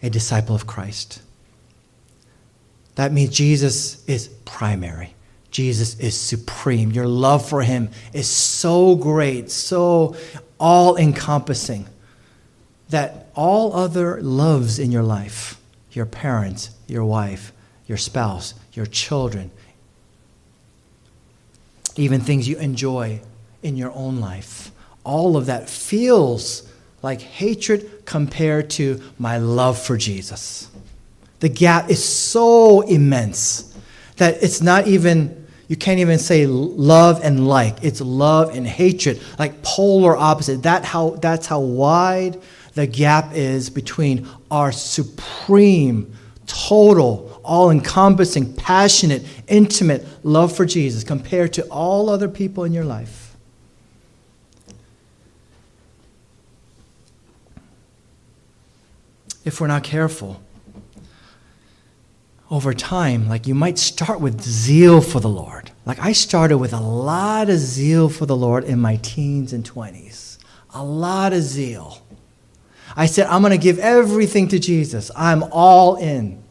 a 0.00 0.08
disciple 0.08 0.54
of 0.54 0.68
Christ. 0.68 1.20
That 2.94 3.12
means 3.12 3.30
Jesus 3.30 4.08
is 4.08 4.28
primary. 4.44 5.14
Jesus 5.50 5.98
is 5.98 6.16
supreme. 6.16 6.92
Your 6.92 7.08
love 7.08 7.48
for 7.48 7.62
him 7.62 7.90
is 8.12 8.28
so 8.28 8.94
great, 8.94 9.50
so 9.50 10.14
all 10.60 10.96
encompassing, 10.96 11.88
that 12.90 13.30
all 13.34 13.74
other 13.74 14.22
loves 14.22 14.78
in 14.78 14.92
your 14.92 15.02
life, 15.02 15.60
your 15.90 16.06
parents, 16.06 16.70
your 16.86 17.04
wife, 17.04 17.52
your 17.88 17.98
spouse, 17.98 18.54
your 18.72 18.86
children, 18.86 19.50
even 21.98 22.20
things 22.20 22.48
you 22.48 22.56
enjoy 22.58 23.20
in 23.62 23.76
your 23.76 23.92
own 23.92 24.20
life. 24.20 24.70
All 25.04 25.36
of 25.36 25.46
that 25.46 25.68
feels 25.68 26.70
like 27.02 27.20
hatred 27.20 28.04
compared 28.04 28.70
to 28.70 29.00
my 29.18 29.38
love 29.38 29.78
for 29.78 29.96
Jesus. 29.96 30.68
The 31.40 31.48
gap 31.48 31.90
is 31.90 32.04
so 32.04 32.80
immense 32.82 33.76
that 34.16 34.42
it's 34.42 34.60
not 34.60 34.88
even, 34.88 35.46
you 35.68 35.76
can't 35.76 36.00
even 36.00 36.18
say 36.18 36.46
love 36.46 37.20
and 37.22 37.46
like. 37.46 37.84
It's 37.84 38.00
love 38.00 38.56
and 38.56 38.66
hatred, 38.66 39.20
like 39.38 39.62
polar 39.62 40.16
opposite. 40.16 40.64
That 40.64 40.84
how, 40.84 41.10
that's 41.10 41.46
how 41.46 41.60
wide 41.60 42.40
the 42.74 42.86
gap 42.86 43.32
is 43.34 43.70
between 43.70 44.28
our 44.50 44.72
supreme, 44.72 46.12
total, 46.46 47.27
all 47.48 47.70
encompassing, 47.70 48.54
passionate, 48.54 49.24
intimate 49.48 50.06
love 50.22 50.54
for 50.54 50.66
Jesus 50.66 51.02
compared 51.02 51.52
to 51.54 51.62
all 51.68 52.10
other 52.10 52.28
people 52.28 52.64
in 52.64 52.72
your 52.72 52.84
life. 52.84 53.34
If 59.44 59.60
we're 59.60 59.66
not 59.66 59.82
careful, 59.82 60.42
over 62.50 62.72
time, 62.72 63.28
like 63.28 63.46
you 63.46 63.54
might 63.54 63.78
start 63.78 64.20
with 64.20 64.40
zeal 64.40 65.00
for 65.00 65.20
the 65.20 65.28
Lord. 65.28 65.70
Like 65.84 65.98
I 66.00 66.12
started 66.12 66.58
with 66.58 66.72
a 66.72 66.80
lot 66.80 67.50
of 67.50 67.58
zeal 67.58 68.08
for 68.08 68.26
the 68.26 68.36
Lord 68.36 68.64
in 68.64 68.78
my 68.78 68.96
teens 68.96 69.52
and 69.52 69.64
20s, 69.64 70.38
a 70.74 70.82
lot 70.82 71.32
of 71.32 71.42
zeal. 71.42 72.02
I 72.96 73.06
said, 73.06 73.26
I'm 73.26 73.42
going 73.42 73.52
to 73.52 73.58
give 73.58 73.78
everything 73.78 74.48
to 74.48 74.58
Jesus. 74.58 75.10
I'm 75.14 75.44
all 75.50 75.96
in. 75.96 76.42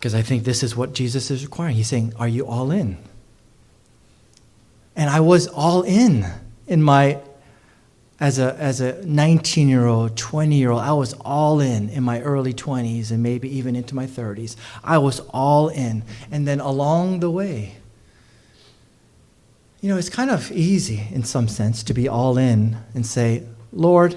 Because 0.00 0.14
I 0.14 0.22
think 0.22 0.44
this 0.44 0.62
is 0.62 0.74
what 0.74 0.94
Jesus 0.94 1.30
is 1.30 1.44
requiring. 1.44 1.76
He's 1.76 1.88
saying, 1.88 2.14
Are 2.18 2.26
you 2.26 2.46
all 2.46 2.70
in? 2.70 2.96
And 4.96 5.10
I 5.10 5.20
was 5.20 5.46
all 5.46 5.82
in 5.82 6.24
in 6.66 6.82
my, 6.82 7.18
as 8.18 8.38
a, 8.38 8.56
as 8.56 8.80
a 8.80 9.04
19 9.04 9.68
year 9.68 9.86
old, 9.86 10.16
20 10.16 10.56
year 10.56 10.70
old, 10.70 10.80
I 10.80 10.94
was 10.94 11.12
all 11.20 11.60
in 11.60 11.90
in 11.90 12.02
my 12.02 12.22
early 12.22 12.54
20s 12.54 13.10
and 13.10 13.22
maybe 13.22 13.54
even 13.54 13.76
into 13.76 13.94
my 13.94 14.06
30s. 14.06 14.56
I 14.82 14.96
was 14.96 15.20
all 15.34 15.68
in. 15.68 16.02
And 16.30 16.48
then 16.48 16.60
along 16.60 17.20
the 17.20 17.30
way, 17.30 17.74
you 19.82 19.90
know, 19.90 19.98
it's 19.98 20.08
kind 20.08 20.30
of 20.30 20.50
easy 20.50 21.08
in 21.10 21.24
some 21.24 21.46
sense 21.46 21.82
to 21.82 21.92
be 21.92 22.08
all 22.08 22.38
in 22.38 22.78
and 22.94 23.04
say, 23.04 23.44
Lord, 23.70 24.16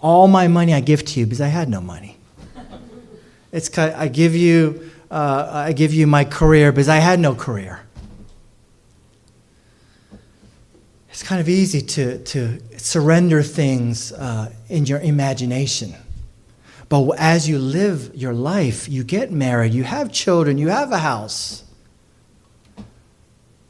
all 0.00 0.28
my 0.28 0.48
money 0.48 0.72
I 0.72 0.80
give 0.80 1.04
to 1.04 1.20
you 1.20 1.26
because 1.26 1.42
I 1.42 1.48
had 1.48 1.68
no 1.68 1.82
money. 1.82 2.17
It's 3.52 3.68
kind 3.68 3.92
of, 3.92 4.00
I 4.00 4.08
give 4.08 4.36
you 4.36 4.90
uh, 5.10 5.50
I 5.52 5.72
give 5.72 5.94
you 5.94 6.06
my 6.06 6.24
career 6.24 6.70
because 6.70 6.88
I 6.88 6.96
had 6.96 7.18
no 7.18 7.34
career. 7.34 7.80
It's 11.08 11.22
kind 11.22 11.40
of 11.40 11.48
easy 11.48 11.80
to, 11.80 12.18
to 12.24 12.60
surrender 12.78 13.42
things 13.42 14.12
uh, 14.12 14.52
in 14.68 14.86
your 14.86 15.00
imagination. 15.00 15.94
But 16.88 17.10
as 17.18 17.48
you 17.48 17.58
live 17.58 18.14
your 18.14 18.32
life, 18.32 18.88
you 18.88 19.02
get 19.02 19.32
married, 19.32 19.74
you 19.74 19.84
have 19.84 20.12
children, 20.12 20.58
you 20.58 20.68
have 20.68 20.92
a 20.92 20.98
house 20.98 21.64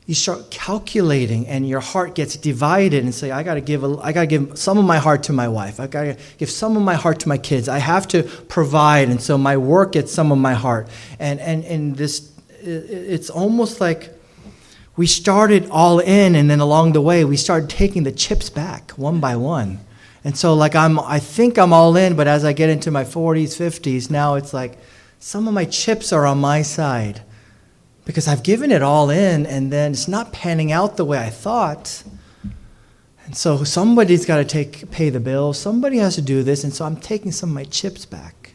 you 0.08 0.14
start 0.14 0.50
calculating 0.50 1.46
and 1.46 1.68
your 1.68 1.80
heart 1.80 2.14
gets 2.14 2.34
divided 2.34 3.04
and 3.04 3.14
say 3.14 3.30
i 3.30 3.42
got 3.42 3.54
to 3.54 3.60
give 3.60 3.84
a, 3.84 3.98
i 4.02 4.10
got 4.10 4.22
to 4.22 4.26
give 4.26 4.58
some 4.58 4.78
of 4.78 4.84
my 4.86 4.96
heart 4.96 5.22
to 5.24 5.32
my 5.32 5.46
wife. 5.46 5.78
I 5.78 5.86
got 5.86 6.02
to 6.04 6.16
give 6.38 6.50
some 6.50 6.76
of 6.76 6.82
my 6.82 6.94
heart 6.94 7.20
to 7.20 7.28
my 7.28 7.38
kids. 7.38 7.68
I 7.68 7.78
have 7.78 8.08
to 8.08 8.22
provide. 8.22 9.10
And 9.10 9.20
so 9.20 9.36
my 9.36 9.56
work 9.56 9.92
gets 9.92 10.10
some 10.12 10.32
of 10.32 10.38
my 10.38 10.54
heart. 10.54 10.88
And 11.18 11.38
and 11.40 11.64
and 11.64 11.96
this 11.96 12.32
it's 12.60 13.30
almost 13.30 13.80
like 13.80 14.10
we 14.96 15.06
started 15.06 15.68
all 15.70 16.00
in 16.00 16.34
and 16.34 16.50
then 16.50 16.60
along 16.60 16.92
the 16.92 17.00
way 17.00 17.24
we 17.24 17.36
started 17.36 17.70
taking 17.70 18.02
the 18.02 18.12
chips 18.12 18.50
back 18.50 18.92
one 18.92 19.20
by 19.20 19.36
one. 19.36 19.80
And 20.24 20.36
so 20.36 20.54
like 20.54 20.74
i'm 20.74 20.98
i 20.98 21.18
think 21.20 21.58
i'm 21.58 21.72
all 21.72 21.96
in 21.96 22.16
but 22.16 22.26
as 22.26 22.44
i 22.44 22.52
get 22.52 22.68
into 22.68 22.90
my 22.90 23.04
40s 23.04 23.56
50s 23.56 24.10
now 24.10 24.34
it's 24.34 24.52
like 24.52 24.76
some 25.20 25.46
of 25.48 25.54
my 25.54 25.64
chips 25.64 26.12
are 26.12 26.26
on 26.26 26.38
my 26.38 26.62
side 26.62 27.22
because 28.08 28.26
I've 28.26 28.42
given 28.42 28.72
it 28.72 28.80
all 28.80 29.10
in 29.10 29.44
and 29.44 29.70
then 29.70 29.92
it's 29.92 30.08
not 30.08 30.32
panning 30.32 30.72
out 30.72 30.96
the 30.96 31.04
way 31.04 31.18
I 31.18 31.28
thought. 31.28 32.02
And 33.26 33.36
so 33.36 33.64
somebody's 33.64 34.24
got 34.24 34.38
to 34.38 34.46
take 34.46 34.90
pay 34.90 35.10
the 35.10 35.20
bill. 35.20 35.52
Somebody 35.52 35.98
has 35.98 36.14
to 36.14 36.22
do 36.22 36.42
this, 36.42 36.64
and 36.64 36.72
so 36.72 36.86
I'm 36.86 36.96
taking 36.96 37.32
some 37.32 37.50
of 37.50 37.54
my 37.54 37.64
chips 37.64 38.06
back. 38.06 38.54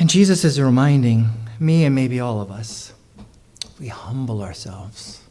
And 0.00 0.10
Jesus 0.10 0.44
is 0.44 0.60
reminding 0.60 1.28
me 1.60 1.84
and 1.84 1.94
maybe 1.94 2.18
all 2.18 2.40
of 2.40 2.50
us, 2.50 2.92
we 3.78 3.86
humble 3.86 4.42
ourselves 4.42 5.22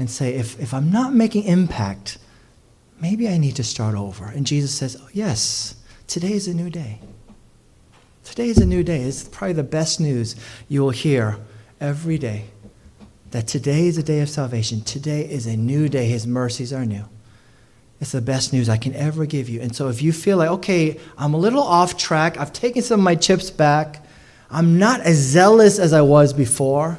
and 0.00 0.10
say, 0.10 0.34
if, 0.34 0.58
if 0.58 0.74
I'm 0.74 0.90
not 0.90 1.14
making 1.14 1.44
impact, 1.44 2.18
maybe 3.00 3.28
I 3.28 3.38
need 3.38 3.54
to 3.54 3.62
start 3.62 3.94
over. 3.94 4.24
And 4.24 4.44
Jesus 4.44 4.74
says, 4.74 4.96
oh, 5.00 5.08
yes, 5.12 5.76
today 6.08 6.32
is 6.32 6.48
a 6.48 6.54
new 6.54 6.70
day. 6.70 6.98
Today 8.24 8.48
is 8.48 8.58
a 8.58 8.66
new 8.66 8.82
day. 8.82 9.02
It's 9.02 9.28
probably 9.28 9.52
the 9.52 9.62
best 9.62 10.00
news 10.00 10.34
you 10.68 10.82
will 10.82 10.90
hear 10.90 11.38
every 11.80 12.18
day. 12.18 12.46
That 13.30 13.46
today 13.46 13.86
is 13.86 13.98
a 13.98 14.02
day 14.02 14.20
of 14.20 14.28
salvation. 14.28 14.80
Today 14.80 15.28
is 15.28 15.46
a 15.46 15.56
new 15.56 15.88
day. 15.88 16.06
His 16.06 16.26
mercies 16.26 16.72
are 16.72 16.84
new. 16.84 17.04
It's 18.00 18.12
the 18.12 18.20
best 18.20 18.52
news 18.52 18.68
I 18.68 18.76
can 18.76 18.94
ever 18.94 19.26
give 19.26 19.48
you. 19.48 19.60
And 19.60 19.74
so 19.74 19.88
if 19.88 20.02
you 20.02 20.12
feel 20.12 20.36
like, 20.36 20.50
okay, 20.50 20.98
I'm 21.16 21.34
a 21.34 21.38
little 21.38 21.62
off 21.62 21.96
track, 21.96 22.36
I've 22.38 22.52
taken 22.52 22.82
some 22.82 23.00
of 23.00 23.04
my 23.04 23.14
chips 23.14 23.50
back, 23.50 24.04
I'm 24.50 24.78
not 24.78 25.00
as 25.00 25.16
zealous 25.16 25.78
as 25.78 25.92
I 25.92 26.02
was 26.02 26.32
before, 26.32 26.98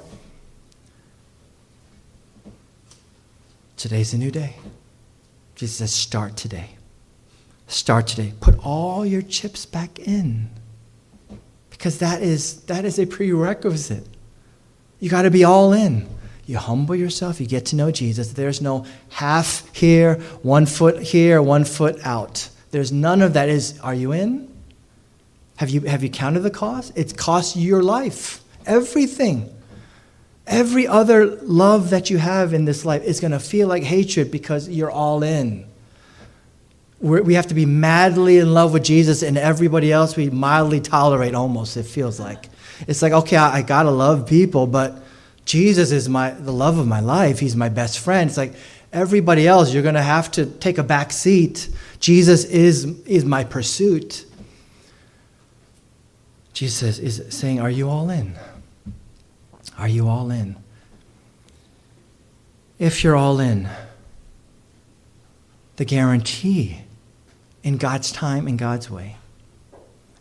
today's 3.78 4.14
a 4.14 4.18
new 4.18 4.32
day. 4.32 4.56
Jesus 5.56 5.78
says, 5.78 5.94
start 5.94 6.36
today. 6.36 6.72
Start 7.68 8.08
today. 8.08 8.34
Put 8.40 8.58
all 8.66 9.06
your 9.06 9.22
chips 9.22 9.66
back 9.66 10.00
in 10.00 10.50
because 11.86 12.00
that 12.00 12.24
is, 12.24 12.62
that 12.62 12.84
is 12.84 12.98
a 12.98 13.06
prerequisite. 13.06 14.08
You 15.00 15.08
got 15.08 15.22
to 15.22 15.30
be 15.30 15.44
all 15.44 15.72
in. 15.72 16.10
You 16.48 16.58
humble 16.58 16.96
yourself, 16.96 17.40
you 17.40 17.46
get 17.46 17.68
to 17.68 17.76
know 17.76 17.92
Jesus. 17.92 18.34
There's 18.34 18.60
no 18.60 18.88
half 19.10 19.72
here, 19.72 20.16
one 20.42 20.66
foot 20.66 21.00
here, 21.00 21.44
one 21.44 21.64
foot 21.64 22.04
out. 22.04 22.50
There's 22.72 22.92
none 22.92 23.22
of 23.22 23.34
that. 23.34 23.50
Is 23.50 23.80
are 23.82 23.94
you 23.94 24.14
in? 24.14 24.52
Have 25.58 25.70
you 25.70 25.82
have 25.82 26.02
you 26.02 26.10
counted 26.10 26.40
the 26.40 26.50
cost? 26.50 26.92
It's 26.96 27.14
cost 27.14 27.56
you 27.56 27.62
your 27.68 27.84
life. 27.84 28.44
Everything. 28.66 29.56
Every 30.48 30.88
other 30.88 31.36
love 31.44 31.92
that 31.92 32.10
you 32.10 32.18
have 32.18 32.52
in 32.56 32.66
this 32.66 32.84
life 32.84 33.04
is 33.04 33.20
going 33.20 33.30
to 33.30 33.40
feel 33.40 33.68
like 33.68 33.84
hatred 33.84 34.32
because 34.32 34.68
you're 34.68 34.90
all 34.90 35.22
in 35.22 35.68
we're, 37.00 37.22
we 37.22 37.34
have 37.34 37.48
to 37.48 37.54
be 37.54 37.66
madly 37.66 38.38
in 38.38 38.54
love 38.54 38.74
with 38.74 38.84
Jesus, 38.84 39.22
and 39.22 39.38
everybody 39.38 39.92
else 39.92 40.16
we 40.16 40.30
mildly 40.30 40.80
tolerate 40.80 41.36
almost, 41.36 41.78
it 41.78 41.84
feels 41.84 42.20
like. 42.20 42.50
It's 42.88 43.02
like, 43.02 43.14
okay, 43.14 43.38
I, 43.38 43.58
I 43.58 43.62
gotta 43.62 43.92
love 43.92 44.28
people, 44.28 44.68
but 44.68 45.04
Jesus 45.46 45.92
is 45.92 46.10
my, 46.10 46.32
the 46.32 46.52
love 46.52 46.78
of 46.78 46.88
my 46.88 47.00
life. 47.00 47.40
He's 47.40 47.56
my 47.56 47.70
best 47.70 48.00
friend. 48.00 48.30
It's 48.30 48.38
like 48.38 48.54
everybody 48.92 49.48
else, 49.48 49.74
you're 49.74 49.84
gonna 49.84 50.02
have 50.02 50.32
to 50.32 50.46
take 50.46 50.78
a 50.78 50.84
back 50.84 51.12
seat. 51.12 51.70
Jesus 52.00 52.46
is, 52.46 52.86
is 53.02 53.26
my 53.26 53.44
pursuit. 53.44 54.26
Jesus 56.54 57.00
is 57.00 57.22
saying, 57.30 57.60
Are 57.60 57.70
you 57.70 57.90
all 57.90 58.10
in? 58.10 58.36
Are 59.78 59.90
you 59.90 60.08
all 60.08 60.32
in? 60.32 60.56
If 62.80 63.04
you're 63.04 63.16
all 63.16 63.40
in, 63.40 63.70
the 65.76 65.86
guarantee 65.86 66.85
in 67.66 67.78
God's 67.78 68.12
time, 68.12 68.48
in 68.48 68.58
God's 68.58 68.92
way, 68.92 69.18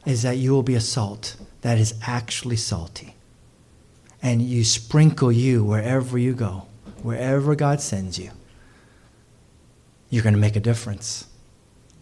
is 0.06 0.22
that 0.22 0.38
you 0.38 0.52
will 0.52 0.62
be 0.62 0.74
a 0.74 0.80
salt 0.80 1.36
that 1.60 1.76
is 1.76 1.94
actually 2.02 2.56
salty. 2.56 3.14
And 4.22 4.40
you 4.40 4.64
sprinkle 4.64 5.30
you 5.30 5.62
wherever 5.62 6.16
you 6.16 6.32
go, 6.32 6.66
wherever 7.02 7.54
God 7.54 7.82
sends 7.82 8.18
you. 8.18 8.30
You're 10.08 10.22
going 10.22 10.34
to 10.34 10.40
make 10.40 10.56
a 10.56 10.60
difference. 10.60 11.26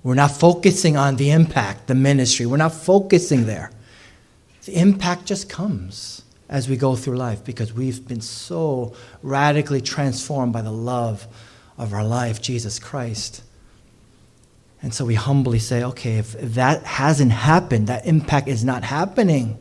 We're 0.05 0.15
not 0.15 0.31
focusing 0.31 0.97
on 0.97 1.17
the 1.17 1.33
impact, 1.33 1.89
the 1.89 1.97
ministry. 1.97 2.47
We're 2.47 2.57
not 2.57 2.73
focusing 2.73 3.47
there. 3.47 3.73
The 4.65 4.79
impact 4.79 5.27
just 5.27 5.49
comes 5.49 6.23
as 6.49 6.69
we 6.69 6.77
go 6.77 6.95
through 6.95 7.17
life 7.17 7.45
because 7.45 7.73
we've 7.73 8.07
been 8.07 8.21
so 8.21 8.95
radically 9.23 9.81
transformed 9.81 10.53
by 10.53 10.63
the 10.63 10.71
love 10.71 11.27
of 11.77 11.93
our 11.93 12.05
life, 12.05 12.41
Jesus 12.41 12.79
Christ. 12.79 13.43
And 14.83 14.93
so 14.93 15.05
we 15.05 15.15
humbly 15.15 15.61
say, 15.61 15.85
okay, 15.85 16.19
if, 16.19 16.35
if 16.35 16.55
that 16.55 16.83
hasn't 16.83 17.31
happened, 17.31 17.87
that 17.87 18.05
impact 18.05 18.49
is 18.49 18.65
not 18.65 18.83
happening, 18.83 19.57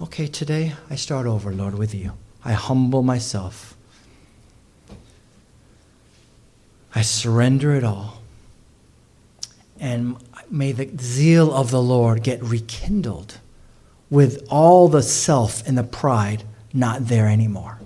okay, 0.00 0.28
today 0.28 0.74
I 0.88 0.94
start 0.94 1.26
over, 1.26 1.52
Lord, 1.52 1.74
with 1.76 1.92
you. 1.92 2.12
I 2.44 2.52
humble 2.52 3.02
myself. 3.02 3.76
I 6.94 7.02
surrender 7.02 7.74
it 7.74 7.82
all. 7.82 8.22
And 9.80 10.16
may 10.48 10.70
the 10.70 10.88
zeal 11.00 11.52
of 11.52 11.72
the 11.72 11.82
Lord 11.82 12.22
get 12.22 12.40
rekindled 12.42 13.38
with 14.08 14.46
all 14.48 14.88
the 14.88 15.02
self 15.02 15.66
and 15.66 15.76
the 15.76 15.82
pride 15.82 16.44
not 16.72 17.08
there 17.08 17.26
anymore. 17.26 17.80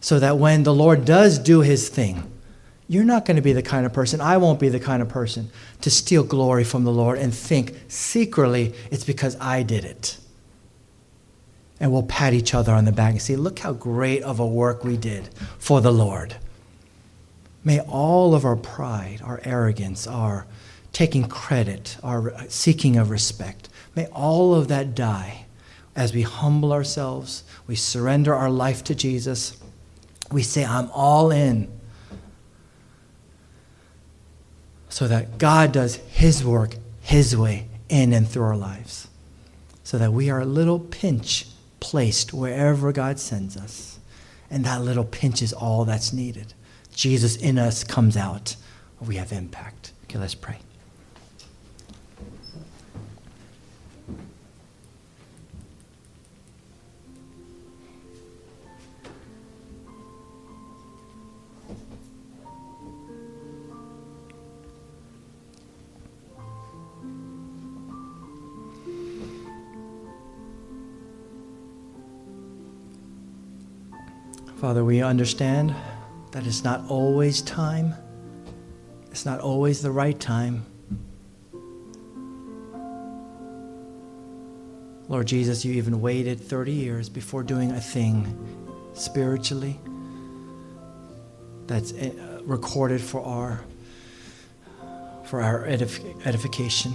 So 0.00 0.18
that 0.18 0.38
when 0.38 0.62
the 0.62 0.72
Lord 0.72 1.04
does 1.04 1.38
do 1.38 1.60
his 1.60 1.90
thing, 1.90 2.31
you're 2.88 3.04
not 3.04 3.24
going 3.24 3.36
to 3.36 3.42
be 3.42 3.52
the 3.52 3.62
kind 3.62 3.86
of 3.86 3.92
person, 3.92 4.20
I 4.20 4.36
won't 4.36 4.60
be 4.60 4.68
the 4.68 4.80
kind 4.80 5.02
of 5.02 5.08
person 5.08 5.50
to 5.80 5.90
steal 5.90 6.24
glory 6.24 6.64
from 6.64 6.84
the 6.84 6.92
Lord 6.92 7.18
and 7.18 7.34
think 7.34 7.74
secretly 7.88 8.74
it's 8.90 9.04
because 9.04 9.36
I 9.40 9.62
did 9.62 9.84
it. 9.84 10.18
And 11.80 11.90
we'll 11.90 12.04
pat 12.04 12.32
each 12.32 12.54
other 12.54 12.72
on 12.72 12.84
the 12.84 12.92
back 12.92 13.12
and 13.12 13.22
say, 13.22 13.36
look 13.36 13.58
how 13.58 13.72
great 13.72 14.22
of 14.22 14.38
a 14.38 14.46
work 14.46 14.84
we 14.84 14.96
did 14.96 15.30
for 15.58 15.80
the 15.80 15.92
Lord. 15.92 16.36
May 17.64 17.80
all 17.80 18.34
of 18.34 18.44
our 18.44 18.56
pride, 18.56 19.20
our 19.22 19.40
arrogance, 19.44 20.06
our 20.06 20.46
taking 20.92 21.28
credit, 21.28 21.96
our 22.02 22.34
seeking 22.48 22.96
of 22.96 23.10
respect, 23.10 23.68
may 23.96 24.06
all 24.06 24.54
of 24.54 24.68
that 24.68 24.94
die 24.94 25.46
as 25.94 26.14
we 26.14 26.22
humble 26.22 26.72
ourselves, 26.72 27.44
we 27.66 27.76
surrender 27.76 28.34
our 28.34 28.50
life 28.50 28.82
to 28.84 28.94
Jesus, 28.94 29.56
we 30.30 30.42
say, 30.42 30.64
I'm 30.64 30.90
all 30.92 31.30
in. 31.30 31.68
So 34.92 35.08
that 35.08 35.38
God 35.38 35.72
does 35.72 35.96
His 36.10 36.44
work 36.44 36.76
His 37.00 37.34
way 37.34 37.66
in 37.88 38.12
and 38.12 38.28
through 38.28 38.42
our 38.42 38.56
lives, 38.56 39.08
so 39.82 39.96
that 39.96 40.12
we 40.12 40.28
are 40.28 40.42
a 40.42 40.44
little 40.44 40.78
pinch 40.78 41.46
placed 41.80 42.34
wherever 42.34 42.92
God 42.92 43.18
sends 43.18 43.56
us. 43.56 43.98
And 44.50 44.66
that 44.66 44.82
little 44.82 45.04
pinch 45.04 45.40
is 45.40 45.54
all 45.54 45.86
that's 45.86 46.12
needed. 46.12 46.52
Jesus 46.94 47.36
in 47.36 47.58
us 47.58 47.84
comes 47.84 48.18
out, 48.18 48.54
we 49.00 49.16
have 49.16 49.32
impact. 49.32 49.92
Okay, 50.04 50.18
let's 50.18 50.34
pray. 50.34 50.58
Father, 74.72 74.86
we 74.86 75.02
understand 75.02 75.74
that 76.30 76.46
it's 76.46 76.64
not 76.64 76.88
always 76.88 77.42
time, 77.42 77.94
it's 79.10 79.26
not 79.26 79.38
always 79.38 79.82
the 79.82 79.90
right 79.90 80.18
time. 80.18 80.64
Lord 85.08 85.26
Jesus, 85.26 85.62
you 85.62 85.74
even 85.74 86.00
waited 86.00 86.40
30 86.40 86.72
years 86.72 87.10
before 87.10 87.42
doing 87.42 87.72
a 87.72 87.80
thing 87.82 88.34
spiritually 88.94 89.78
that's 91.66 91.92
eh, 91.92 92.12
recorded 92.40 93.02
for 93.02 93.20
our 93.20 93.62
for 95.26 95.42
our 95.42 95.66
edif- 95.66 96.26
edification. 96.26 96.94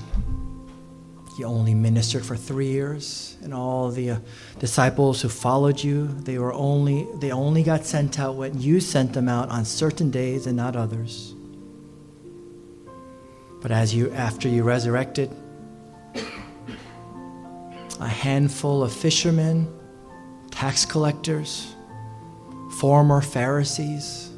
You 1.37 1.45
only 1.45 1.75
ministered 1.75 2.25
for 2.25 2.35
three 2.35 2.71
years, 2.71 3.37
and 3.43 3.53
all 3.53 3.91
the 3.91 4.09
uh, 4.09 4.19
disciples 4.57 5.21
who 5.21 5.29
followed 5.29 5.83
you, 5.83 6.07
they 6.07 6.39
were 6.39 6.51
only 6.51 7.07
they 7.19 7.31
only 7.31 7.61
got 7.61 7.85
sent 7.85 8.19
out 8.19 8.33
when 8.33 8.59
you 8.59 8.79
sent 8.79 9.13
them 9.13 9.29
out 9.29 9.49
on 9.49 9.63
certain 9.63 10.09
days 10.09 10.47
and 10.47 10.57
not 10.57 10.75
others. 10.75 11.35
But 13.61 13.69
as 13.69 13.93
you 13.93 14.11
after 14.13 14.49
you 14.49 14.63
resurrected, 14.63 15.29
a 17.99 18.07
handful 18.07 18.81
of 18.81 18.91
fishermen, 18.91 19.71
tax 20.49 20.87
collectors, 20.87 21.75
former 22.79 23.21
Pharisees, 23.21 24.31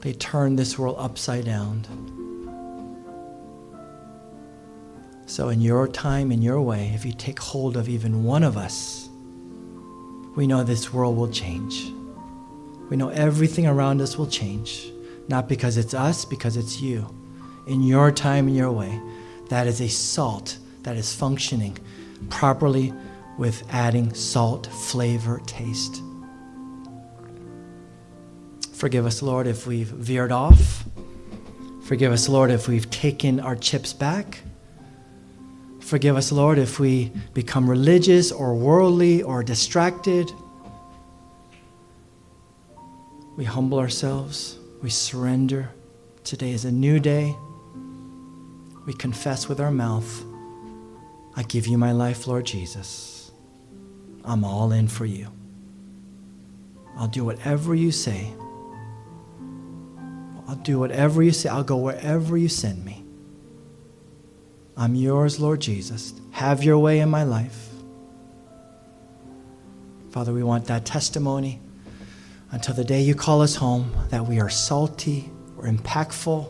they 0.00 0.12
turned 0.12 0.58
this 0.58 0.78
world 0.78 0.96
upside 0.98 1.46
down 1.46 2.17
So, 5.28 5.50
in 5.50 5.60
your 5.60 5.86
time, 5.86 6.32
in 6.32 6.40
your 6.40 6.62
way, 6.62 6.90
if 6.94 7.04
you 7.04 7.12
take 7.12 7.38
hold 7.38 7.76
of 7.76 7.86
even 7.86 8.24
one 8.24 8.42
of 8.42 8.56
us, 8.56 9.10
we 10.34 10.46
know 10.46 10.64
this 10.64 10.90
world 10.90 11.18
will 11.18 11.30
change. 11.30 11.92
We 12.88 12.96
know 12.96 13.10
everything 13.10 13.66
around 13.66 14.00
us 14.00 14.16
will 14.16 14.26
change. 14.26 14.90
Not 15.28 15.46
because 15.46 15.76
it's 15.76 15.92
us, 15.92 16.24
because 16.24 16.56
it's 16.56 16.80
you. 16.80 17.14
In 17.66 17.82
your 17.82 18.10
time, 18.10 18.48
in 18.48 18.54
your 18.54 18.72
way, 18.72 18.98
that 19.50 19.66
is 19.66 19.82
a 19.82 19.88
salt 19.88 20.56
that 20.84 20.96
is 20.96 21.14
functioning 21.14 21.76
properly 22.30 22.94
with 23.36 23.62
adding 23.68 24.14
salt, 24.14 24.66
flavor, 24.66 25.42
taste. 25.44 26.02
Forgive 28.72 29.04
us, 29.04 29.20
Lord, 29.20 29.46
if 29.46 29.66
we've 29.66 29.88
veered 29.88 30.32
off. 30.32 30.86
Forgive 31.84 32.12
us, 32.12 32.30
Lord, 32.30 32.50
if 32.50 32.66
we've 32.66 32.88
taken 32.88 33.40
our 33.40 33.56
chips 33.56 33.92
back. 33.92 34.38
Forgive 35.88 36.18
us, 36.18 36.30
Lord, 36.30 36.58
if 36.58 36.78
we 36.78 37.10
become 37.32 37.68
religious 37.68 38.30
or 38.30 38.54
worldly 38.54 39.22
or 39.22 39.42
distracted. 39.42 40.30
We 43.38 43.44
humble 43.44 43.78
ourselves. 43.78 44.58
We 44.82 44.90
surrender. 44.90 45.70
Today 46.24 46.50
is 46.50 46.66
a 46.66 46.70
new 46.70 47.00
day. 47.00 47.34
We 48.84 48.92
confess 48.92 49.48
with 49.48 49.60
our 49.60 49.70
mouth 49.70 50.24
I 51.34 51.42
give 51.44 51.66
you 51.66 51.78
my 51.78 51.92
life, 51.92 52.26
Lord 52.26 52.44
Jesus. 52.44 53.30
I'm 54.24 54.44
all 54.44 54.72
in 54.72 54.88
for 54.88 55.06
you. 55.06 55.28
I'll 56.98 57.08
do 57.08 57.24
whatever 57.24 57.74
you 57.74 57.92
say. 57.92 58.30
I'll 60.46 60.56
do 60.56 60.78
whatever 60.78 61.22
you 61.22 61.32
say. 61.32 61.48
I'll 61.48 61.64
go 61.64 61.78
wherever 61.78 62.36
you 62.36 62.48
send 62.50 62.84
me. 62.84 63.04
I'm 64.78 64.94
yours, 64.94 65.40
Lord 65.40 65.60
Jesus. 65.60 66.14
Have 66.30 66.62
your 66.62 66.78
way 66.78 67.00
in 67.00 67.08
my 67.08 67.24
life. 67.24 67.68
Father, 70.10 70.32
we 70.32 70.44
want 70.44 70.66
that 70.66 70.86
testimony 70.86 71.58
until 72.52 72.76
the 72.76 72.84
day 72.84 73.02
you 73.02 73.16
call 73.16 73.42
us 73.42 73.56
home 73.56 73.92
that 74.10 74.26
we 74.26 74.40
are 74.40 74.48
salty, 74.48 75.30
we're 75.56 75.68
impactful, 75.68 76.48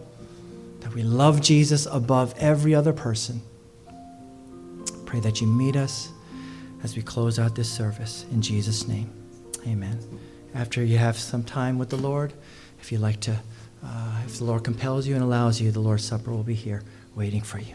that 0.81 0.95
we 0.95 1.03
love 1.03 1.41
Jesus 1.41 1.87
above 1.87 2.35
every 2.39 2.75
other 2.75 2.93
person. 2.93 3.41
Pray 5.07 5.21
that 5.21 5.41
you 5.41 5.47
meet 5.47 5.75
us 5.75 6.11
as 6.83 6.95
we 6.97 7.03
close 7.03 7.39
out 7.39 7.57
this 7.57 7.71
service. 7.71 8.27
In 8.31 8.43
Jesus' 8.43 8.87
name, 8.87 9.11
amen. 9.67 9.99
After 10.55 10.85
you 10.85 10.99
have 10.99 11.19
some 11.19 11.45
time 11.45 11.79
with 11.79 11.89
the 11.89 11.97
Lord, 11.97 12.35
if 12.79 12.93
you'd 12.93 13.01
like 13.01 13.21
to, 13.21 13.39
uh, 13.83 14.21
if 14.27 14.37
the 14.37 14.45
Lord 14.45 14.65
compels 14.65 15.07
you 15.07 15.15
and 15.15 15.25
allows 15.25 15.63
you, 15.63 15.71
the 15.71 15.81
Lord's 15.81 16.05
Supper 16.05 16.31
will 16.31 16.43
be 16.43 16.55
here 16.55 16.83
waiting 17.15 17.41
for 17.41 17.59
you. 17.59 17.75